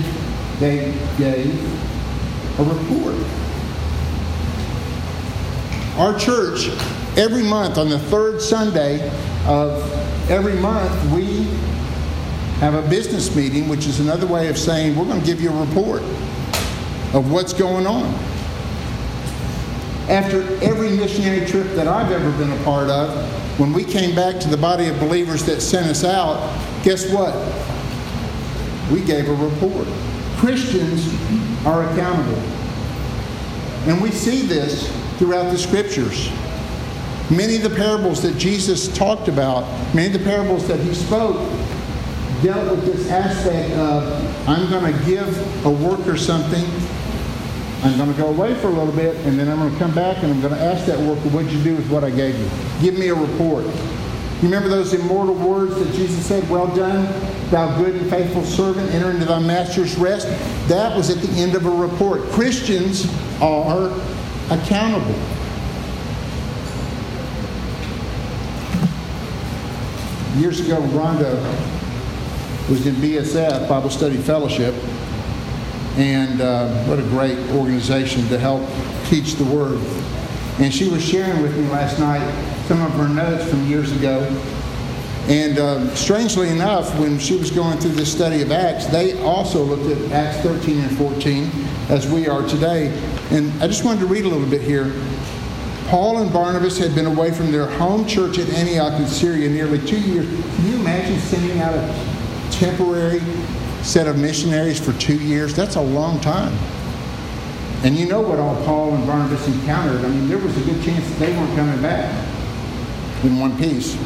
they 0.59 0.99
gave 1.17 2.59
a 2.61 2.65
report. 2.65 3.15
Our 5.97 6.19
church, 6.19 6.69
every 7.21 7.43
month 7.43 7.77
on 7.77 7.91
the 7.91 7.99
third 7.99 8.41
Sunday 8.41 9.07
of 9.47 9.83
every 10.31 10.55
month, 10.55 10.91
we 11.13 11.45
have 12.61 12.75
a 12.75 12.83
business 12.89 13.37
meeting, 13.37 13.69
which 13.69 13.87
is 13.87 14.01
another 14.01 14.27
way 14.27 14.49
of 14.49 14.57
saying 14.57 14.97
we're 14.97 15.05
going 15.05 15.21
to 15.21 15.27
give 15.27 15.39
you 15.39 15.51
a 15.51 15.67
report 15.67 16.01
of 17.13 17.31
what's 17.31 17.53
going 17.53 17.87
on. 17.87 18.07
After 20.09 20.43
every 20.65 20.97
missionary 20.97 21.47
trip 21.47 21.67
that 21.75 21.87
I've 21.87 22.11
ever 22.11 22.31
been 22.39 22.51
a 22.59 22.65
part 22.65 22.89
of, 22.89 23.11
when 23.61 23.75
we 23.75 23.85
came 23.85 24.15
back 24.15 24.41
to 24.41 24.49
the 24.49 24.57
body 24.57 24.89
of 24.89 24.99
believers 24.99 25.45
that 25.45 25.61
sent 25.61 25.89
us 25.89 26.05
out, 26.05 26.41
guess 26.83 27.13
what? 27.13 27.35
We 28.91 29.03
gave 29.05 29.29
a 29.29 29.35
report. 29.35 29.87
Christians 30.39 31.07
are 31.67 31.85
accountable. 31.93 32.41
And 33.87 34.01
we 34.01 34.11
see 34.11 34.41
this 34.47 34.91
throughout 35.19 35.51
the 35.51 35.59
scriptures. 35.59 36.31
Many 37.31 37.57
of 37.57 37.63
the 37.63 37.71
parables 37.71 38.23
that 38.23 38.37
Jesus 38.39 38.89
talked 38.97 39.29
about, 39.29 39.63
many 39.95 40.09
of 40.09 40.13
the 40.15 40.29
parables 40.29 40.67
that 40.67 40.81
he 40.81 40.93
spoke, 40.95 41.37
dealt 42.43 42.71
with 42.71 42.85
this 42.87 43.09
aspect 43.09 43.73
of 43.75 44.49
I'm 44.49 44.69
going 44.69 44.93
to 44.93 45.05
give 45.05 45.65
a 45.65 45.71
worker 45.71 46.17
something. 46.17 46.65
I'm 47.85 47.97
going 47.97 48.13
to 48.13 48.19
go 48.19 48.29
away 48.29 48.55
for 48.57 48.67
a 48.67 48.71
little 48.71 48.93
bit, 48.93 49.15
and 49.27 49.39
then 49.39 49.49
I'm 49.49 49.59
going 49.59 49.73
to 49.73 49.79
come 49.79 49.95
back 49.95 50.23
and 50.23 50.33
I'm 50.33 50.41
going 50.41 50.55
to 50.55 50.61
ask 50.61 50.87
that 50.87 50.99
worker, 50.99 51.29
What'd 51.31 51.53
you 51.53 51.63
do 51.63 51.77
with 51.77 51.89
what 51.89 52.03
I 52.03 52.11
gave 52.11 52.37
you? 52.39 52.51
Give 52.83 52.99
me 52.99 53.09
a 53.09 53.15
report. 53.15 53.65
You 53.65 54.49
remember 54.49 54.69
those 54.69 54.93
immortal 54.93 55.35
words 55.35 55.77
that 55.77 55.95
Jesus 55.95 56.27
said, 56.27 56.49
Well 56.51 56.75
done, 56.75 57.05
thou 57.51 57.79
good 57.79 57.95
and 57.95 58.11
faithful 58.11 58.43
servant, 58.43 58.91
enter 58.93 59.11
into 59.11 59.25
thy 59.25 59.39
master's 59.39 59.97
rest? 59.97 60.27
That 60.69 60.97
was 60.97 61.11
at 61.11 61.19
the 61.19 61.33
end 61.41 61.55
of 61.55 61.65
a 61.65 61.71
report. 61.71 62.23
Christians 62.33 63.07
are 63.41 63.89
accountable. 64.51 65.15
Years 70.41 70.59
ago, 70.59 70.81
Rhonda 70.81 71.37
was 72.71 72.87
in 72.87 72.95
BSF, 72.95 73.69
Bible 73.69 73.91
Study 73.91 74.17
Fellowship, 74.17 74.75
and 75.99 76.41
uh, 76.41 76.67
what 76.85 76.99
a 76.99 77.03
great 77.03 77.39
organization 77.51 78.27
to 78.29 78.39
help 78.39 78.67
teach 79.11 79.35
the 79.35 79.45
Word. 79.45 79.79
And 80.59 80.73
she 80.73 80.89
was 80.89 81.07
sharing 81.07 81.43
with 81.43 81.55
me 81.59 81.69
last 81.69 81.99
night 81.99 82.27
some 82.69 82.81
of 82.81 82.91
her 82.93 83.07
notes 83.07 83.51
from 83.51 83.67
years 83.67 83.93
ago. 83.93 84.21
And 85.29 85.59
uh, 85.59 85.95
strangely 85.95 86.49
enough, 86.49 86.99
when 86.99 87.19
she 87.19 87.37
was 87.37 87.51
going 87.51 87.79
through 87.79 87.93
this 87.93 88.11
study 88.11 88.41
of 88.41 88.51
Acts, 88.51 88.87
they 88.87 89.21
also 89.21 89.63
looked 89.63 89.95
at 89.95 90.11
Acts 90.11 90.39
13 90.39 90.81
and 90.81 90.97
14, 90.97 91.51
as 91.91 92.11
we 92.11 92.29
are 92.29 92.49
today. 92.49 92.99
And 93.31 93.53
I 93.63 93.67
just 93.67 93.85
wanted 93.85 94.01
to 94.01 94.07
read 94.07 94.25
a 94.25 94.29
little 94.29 94.49
bit 94.49 94.63
here. 94.63 94.87
Paul 95.91 96.19
and 96.19 96.33
Barnabas 96.33 96.79
had 96.79 96.95
been 96.95 97.07
away 97.07 97.33
from 97.33 97.51
their 97.51 97.67
home 97.67 98.07
church 98.07 98.39
at 98.39 98.49
Antioch 98.51 98.93
in 99.01 99.09
Syria 99.09 99.51
nearly 99.51 99.85
two 99.85 100.01
years. 100.01 100.25
Can 100.55 100.67
you 100.69 100.77
imagine 100.77 101.19
sending 101.19 101.59
out 101.59 101.75
a 101.75 102.49
temporary 102.53 103.19
set 103.83 104.07
of 104.07 104.17
missionaries 104.17 104.79
for 104.79 104.93
two 105.01 105.17
years? 105.17 105.53
That's 105.53 105.75
a 105.75 105.81
long 105.81 106.21
time. 106.21 106.57
And 107.83 107.97
you 107.97 108.07
know 108.07 108.21
what 108.21 108.39
all 108.39 108.55
Paul 108.65 108.95
and 108.95 109.05
Barnabas 109.05 109.45
encountered. 109.49 110.05
I 110.05 110.09
mean, 110.11 110.29
there 110.29 110.39
was 110.39 110.57
a 110.57 110.61
good 110.61 110.81
chance 110.85 111.05
that 111.09 111.19
they 111.19 111.37
weren't 111.37 111.57
coming 111.57 111.83
back 111.83 112.09
in 113.25 113.41
one 113.41 113.59
piece. 113.59 113.99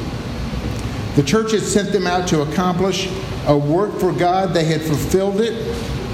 The 1.16 1.22
church 1.22 1.52
had 1.52 1.60
sent 1.60 1.92
them 1.92 2.06
out 2.06 2.26
to 2.28 2.40
accomplish 2.40 3.10
a 3.46 3.58
work 3.58 4.00
for 4.00 4.10
God. 4.10 4.54
They 4.54 4.64
had 4.64 4.80
fulfilled 4.80 5.42
it. 5.42 5.52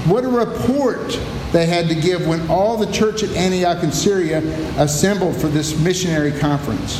What 0.05 0.25
a 0.25 0.27
report 0.27 1.17
they 1.51 1.65
had 1.65 1.89
to 1.89 1.95
give 1.95 2.27
when 2.27 2.49
all 2.49 2.77
the 2.77 2.91
church 2.91 3.23
at 3.23 3.31
Antioch 3.31 3.83
in 3.83 3.91
Syria 3.91 4.39
assembled 4.77 5.35
for 5.35 5.47
this 5.47 5.77
missionary 5.79 6.31
conference. 6.31 6.99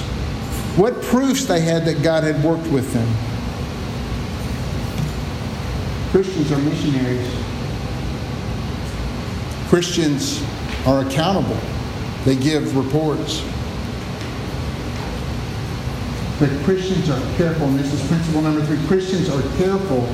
What 0.78 1.02
proofs 1.02 1.46
they 1.46 1.62
had 1.62 1.86
that 1.86 2.04
God 2.04 2.24
had 2.24 2.44
worked 2.44 2.68
with 2.68 2.92
them. 2.94 3.08
Christians 6.12 6.52
are 6.52 6.58
missionaries. 6.58 7.34
Christians 9.70 10.44
are 10.86 11.06
accountable. 11.06 11.58
They 12.26 12.36
give 12.36 12.76
reports. 12.76 13.42
But 16.40 16.50
Christians 16.66 17.10
are 17.10 17.22
careful, 17.38 17.68
and 17.68 17.80
this 17.80 17.94
is 17.94 18.06
principle 18.08 18.42
number 18.42 18.66
three 18.66 18.86
Christians 18.88 19.30
are 19.30 19.42
careful 19.58 20.06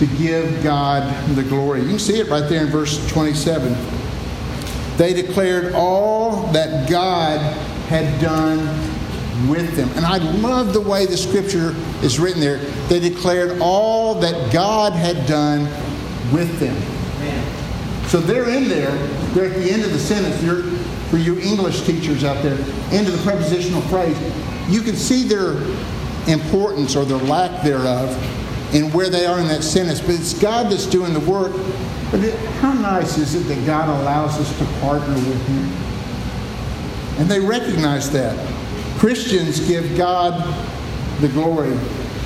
to 0.00 0.06
give 0.16 0.62
God 0.62 1.02
the 1.36 1.42
glory. 1.42 1.82
You 1.82 1.88
can 1.90 1.98
see 1.98 2.18
it 2.18 2.28
right 2.30 2.48
there 2.48 2.64
in 2.64 2.70
verse 2.70 3.06
27. 3.10 3.76
They 4.96 5.12
declared 5.12 5.74
all 5.74 6.46
that 6.52 6.88
God 6.88 7.38
had 7.88 8.18
done 8.18 8.60
with 9.46 9.76
them. 9.76 9.90
And 9.90 10.06
I 10.06 10.16
love 10.16 10.72
the 10.72 10.80
way 10.80 11.04
the 11.04 11.18
scripture 11.18 11.74
is 12.02 12.18
written 12.18 12.40
there. 12.40 12.56
They 12.88 12.98
declared 12.98 13.60
all 13.60 14.14
that 14.20 14.50
God 14.50 14.94
had 14.94 15.26
done 15.26 15.64
with 16.32 16.58
them. 16.58 16.76
So 18.08 18.20
they're 18.20 18.48
in 18.48 18.68
there. 18.68 18.90
They're 19.34 19.52
at 19.52 19.54
the 19.54 19.70
end 19.70 19.82
of 19.82 19.92
the 19.92 19.98
sentence. 19.98 20.40
They're, 20.40 20.62
for 21.10 21.18
you 21.18 21.38
English 21.40 21.82
teachers 21.82 22.24
out 22.24 22.42
there, 22.42 22.58
into 22.90 23.10
the 23.10 23.22
prepositional 23.22 23.82
phrase. 23.82 24.16
You 24.70 24.80
can 24.80 24.96
see 24.96 25.24
their 25.24 25.56
importance 26.26 26.96
or 26.96 27.04
their 27.04 27.18
lack 27.18 27.62
thereof 27.62 28.10
and 28.72 28.92
where 28.94 29.08
they 29.08 29.26
are 29.26 29.40
in 29.40 29.48
that 29.48 29.62
sentence. 29.62 30.00
But 30.00 30.10
it's 30.10 30.38
God 30.38 30.70
that's 30.70 30.86
doing 30.86 31.12
the 31.12 31.20
work. 31.20 31.52
But 32.10 32.20
it, 32.20 32.34
how 32.60 32.72
nice 32.72 33.18
is 33.18 33.34
it 33.34 33.54
that 33.54 33.66
God 33.66 33.88
allows 33.88 34.38
us 34.38 34.56
to 34.58 34.64
partner 34.80 35.14
with 35.14 35.46
Him? 35.46 35.68
And 37.20 37.28
they 37.28 37.40
recognize 37.40 38.10
that. 38.12 38.36
Christians 38.98 39.60
give 39.66 39.96
God 39.96 40.54
the 41.20 41.28
glory. 41.28 41.76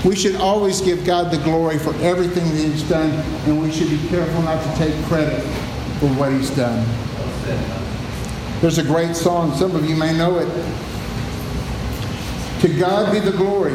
We 0.04 0.14
should 0.14 0.37
always 0.37 0.80
give 0.80 1.04
God 1.04 1.30
the 1.30 1.38
glory 1.38 1.78
for 1.78 1.94
everything 1.96 2.44
that 2.50 2.57
He's 2.57 2.83
done, 2.88 3.11
and 3.46 3.61
we 3.61 3.72
should 3.72 3.88
be 3.88 4.09
careful 4.09 4.42
not 4.42 4.62
to 4.62 4.78
take 4.78 5.04
credit 5.07 5.40
for 5.98 6.09
what 6.14 6.33
He's 6.33 6.50
done. 6.50 6.87
There's 8.61 8.78
a 8.78 8.83
great 8.83 9.16
song, 9.16 9.54
some 9.57 9.74
of 9.74 9.88
you 9.88 9.96
may 9.96 10.16
know 10.16 10.38
it. 10.38 10.48
To 12.61 12.78
God 12.78 13.12
be 13.12 13.20
the 13.20 13.37
glory 13.37 13.74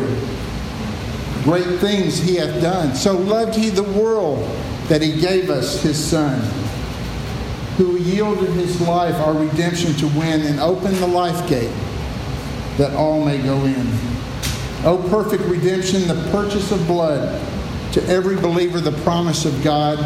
great 1.44 1.80
things 1.80 2.20
he 2.20 2.36
hath 2.36 2.62
done. 2.62 2.96
So 2.96 3.18
loved 3.18 3.56
he 3.56 3.70
the 3.70 3.84
world 3.84 4.40
that 4.88 5.02
he 5.02 5.20
gave 5.20 5.50
us 5.50 5.82
his 5.82 6.04
Son, 6.04 6.40
who 7.78 7.98
yielded 7.98 8.50
his 8.52 8.82
life, 8.82 9.16
our 9.16 9.34
redemption, 9.34 9.94
to 9.96 10.08
win 10.20 10.42
and 10.42 10.60
open 10.60 10.94
the 10.96 11.08
life 11.08 11.48
gate 11.50 11.74
that 12.78 12.94
all 12.96 13.24
may 13.24 13.42
go 13.42 13.56
in. 13.66 13.88
O 14.84 15.06
perfect 15.10 15.44
redemption, 15.44 16.08
the 16.08 16.30
purchase 16.32 16.72
of 16.72 16.86
blood, 16.88 17.42
to 17.94 18.06
every 18.08 18.36
believer 18.36 18.80
the 18.80 18.92
promise 19.04 19.46
of 19.46 19.64
God, 19.64 19.98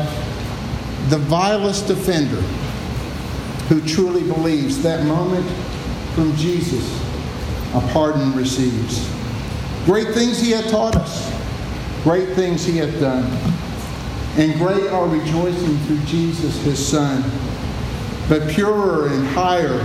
the 1.10 1.18
vilest 1.18 1.90
offender 1.90 2.42
who 3.68 3.82
truly 3.82 4.24
believes 4.24 4.82
that 4.84 5.06
moment 5.06 5.46
from 6.16 6.36
Jesus 6.36 7.02
a 7.74 7.82
pardon 7.92 8.36
receives. 8.36 9.08
Great 9.86 10.10
things 10.14 10.40
he 10.40 10.52
hath 10.52 10.70
taught 10.72 10.96
us, 10.96 11.32
great 12.04 12.30
things 12.36 12.66
he 12.66 12.78
hath 12.78 13.00
done. 13.00 13.26
And 14.38 14.54
great 14.56 14.88
our 14.88 15.08
rejoicing 15.08 15.78
through 15.80 16.00
Jesus 16.06 16.56
his 16.64 16.84
Son. 16.84 17.24
But 18.30 18.50
purer 18.50 19.10
and 19.10 19.28
higher 19.28 19.80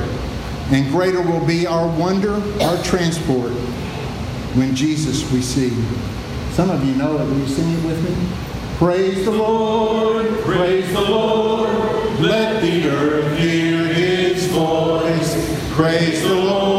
and 0.70 0.90
greater 0.90 1.20
will 1.20 1.44
be 1.44 1.66
our 1.66 1.86
wonder, 1.98 2.34
our 2.62 2.82
transport, 2.84 3.50
when 4.54 4.74
Jesus 4.74 5.30
we 5.32 5.42
see. 5.42 5.70
Some 6.52 6.70
of 6.70 6.84
you 6.84 6.94
know 6.94 7.18
it. 7.18 7.24
Will 7.24 7.38
you 7.38 7.48
sing 7.48 7.70
it 7.70 7.84
with 7.84 8.02
me? 8.08 8.14
Praise 8.76 9.24
the 9.24 9.32
Lord, 9.32 10.26
praise 10.40 10.92
the 10.92 11.00
Lord. 11.00 11.70
Let 12.20 12.62
the 12.62 12.88
earth 12.88 13.38
hear 13.38 13.84
his 13.92 14.46
voice. 14.46 15.34
Praise 15.72 16.22
the 16.22 16.34
Lord, 16.34 16.77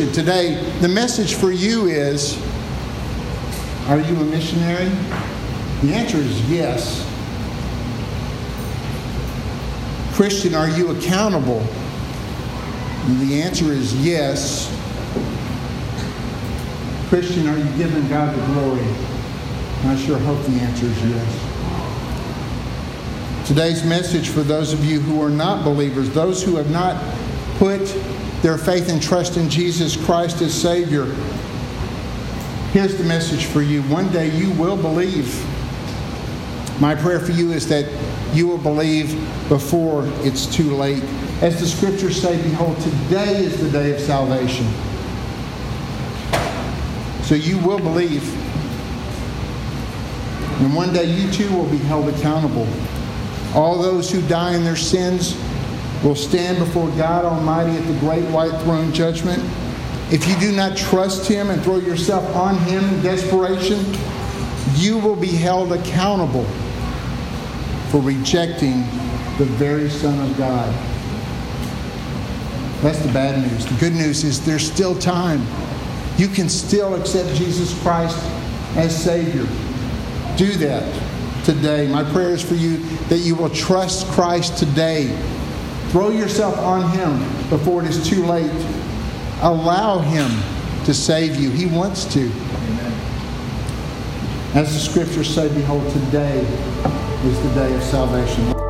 Christian, 0.00 0.24
today, 0.24 0.54
the 0.80 0.88
message 0.88 1.34
for 1.34 1.52
you 1.52 1.84
is 1.84 2.40
Are 3.88 4.00
you 4.00 4.16
a 4.16 4.24
missionary? 4.24 4.88
The 5.82 5.92
answer 5.92 6.16
is 6.16 6.50
yes. 6.50 7.06
Christian, 10.14 10.54
are 10.54 10.70
you 10.70 10.92
accountable? 10.92 11.60
And 11.60 13.20
the 13.28 13.42
answer 13.42 13.72
is 13.72 13.94
yes. 14.02 14.74
Christian, 17.10 17.46
are 17.46 17.58
you 17.58 17.76
giving 17.76 18.08
God 18.08 18.34
the 18.34 18.40
glory? 18.54 18.88
I 19.84 19.96
sure 19.96 20.18
hope 20.20 20.42
the 20.46 20.60
answer 20.60 20.86
is 20.86 21.04
yes. 21.04 21.28
Today's 23.46 23.84
message 23.84 24.30
for 24.30 24.40
those 24.40 24.72
of 24.72 24.82
you 24.82 24.98
who 25.00 25.20
are 25.20 25.28
not 25.28 25.62
believers, 25.62 26.08
those 26.08 26.42
who 26.42 26.56
have 26.56 26.70
not 26.70 26.96
put 27.58 27.82
their 28.42 28.56
faith 28.56 28.88
and 28.88 29.02
trust 29.02 29.36
in 29.36 29.50
Jesus 29.50 29.96
Christ 29.96 30.40
as 30.40 30.54
Savior, 30.54 31.04
here's 32.72 32.96
the 32.96 33.04
message 33.04 33.44
for 33.44 33.60
you. 33.60 33.82
One 33.82 34.10
day 34.12 34.30
you 34.30 34.50
will 34.52 34.76
believe. 34.76 35.34
My 36.80 36.94
prayer 36.94 37.20
for 37.20 37.32
you 37.32 37.52
is 37.52 37.68
that 37.68 37.86
you 38.34 38.46
will 38.46 38.58
believe 38.58 39.12
before 39.48 40.04
it's 40.20 40.46
too 40.46 40.74
late. 40.74 41.04
As 41.42 41.60
the 41.60 41.66
scriptures 41.66 42.20
say, 42.20 42.40
behold, 42.42 42.78
today 42.80 43.44
is 43.44 43.60
the 43.60 43.70
day 43.70 43.92
of 43.92 44.00
salvation. 44.00 44.66
So 47.24 47.34
you 47.34 47.58
will 47.58 47.78
believe. 47.78 48.24
And 50.62 50.74
one 50.74 50.92
day 50.92 51.04
you 51.04 51.30
too 51.30 51.50
will 51.54 51.68
be 51.68 51.78
held 51.78 52.08
accountable. 52.08 52.66
All 53.54 53.78
those 53.78 54.10
who 54.10 54.26
die 54.28 54.54
in 54.54 54.64
their 54.64 54.76
sins 54.76 55.36
will 56.02 56.14
stand 56.14 56.58
before 56.58 56.88
God 56.90 57.24
Almighty 57.24 57.76
at 57.76 57.86
the 57.86 57.98
great 58.00 58.24
white 58.30 58.58
throne 58.62 58.92
judgment. 58.92 59.42
If 60.12 60.26
you 60.26 60.36
do 60.40 60.52
not 60.52 60.76
trust 60.76 61.28
Him 61.28 61.50
and 61.50 61.62
throw 61.62 61.76
yourself 61.76 62.24
on 62.34 62.56
Him 62.58 62.84
in 62.84 63.02
desperation, 63.02 63.84
you 64.74 64.98
will 64.98 65.16
be 65.16 65.28
held 65.28 65.72
accountable 65.72 66.44
for 67.90 68.00
rejecting 68.00 68.80
the 69.38 69.44
very 69.44 69.90
Son 69.90 70.18
of 70.28 70.36
God. 70.36 70.72
That's 72.82 72.98
the 73.00 73.12
bad 73.12 73.38
news. 73.38 73.66
The 73.66 73.78
good 73.78 73.92
news 73.92 74.24
is 74.24 74.44
there's 74.44 74.70
still 74.70 74.98
time. 74.98 75.46
You 76.16 76.28
can 76.28 76.48
still 76.48 76.94
accept 76.94 77.34
Jesus 77.36 77.78
Christ 77.82 78.18
as 78.76 79.04
Savior. 79.04 79.46
Do 80.36 80.52
that 80.56 81.44
today. 81.44 81.88
My 81.88 82.04
prayer 82.04 82.30
is 82.30 82.42
for 82.42 82.54
you 82.54 82.78
that 83.08 83.18
you 83.18 83.34
will 83.34 83.50
trust 83.50 84.06
Christ 84.08 84.56
today. 84.56 85.08
Throw 85.90 86.10
yourself 86.10 86.56
on 86.58 86.88
Him 86.90 87.18
before 87.48 87.82
it 87.82 87.88
is 87.90 88.08
too 88.08 88.24
late. 88.24 88.50
Allow 89.42 89.98
Him 89.98 90.30
to 90.84 90.94
save 90.94 91.34
you. 91.34 91.50
He 91.50 91.66
wants 91.66 92.04
to. 92.14 92.30
As 94.54 94.72
the 94.72 94.78
scriptures 94.78 95.28
say, 95.28 95.52
behold, 95.52 95.90
today 95.92 96.38
is 97.24 97.42
the 97.42 97.54
day 97.54 97.74
of 97.74 97.82
salvation. 97.82 98.69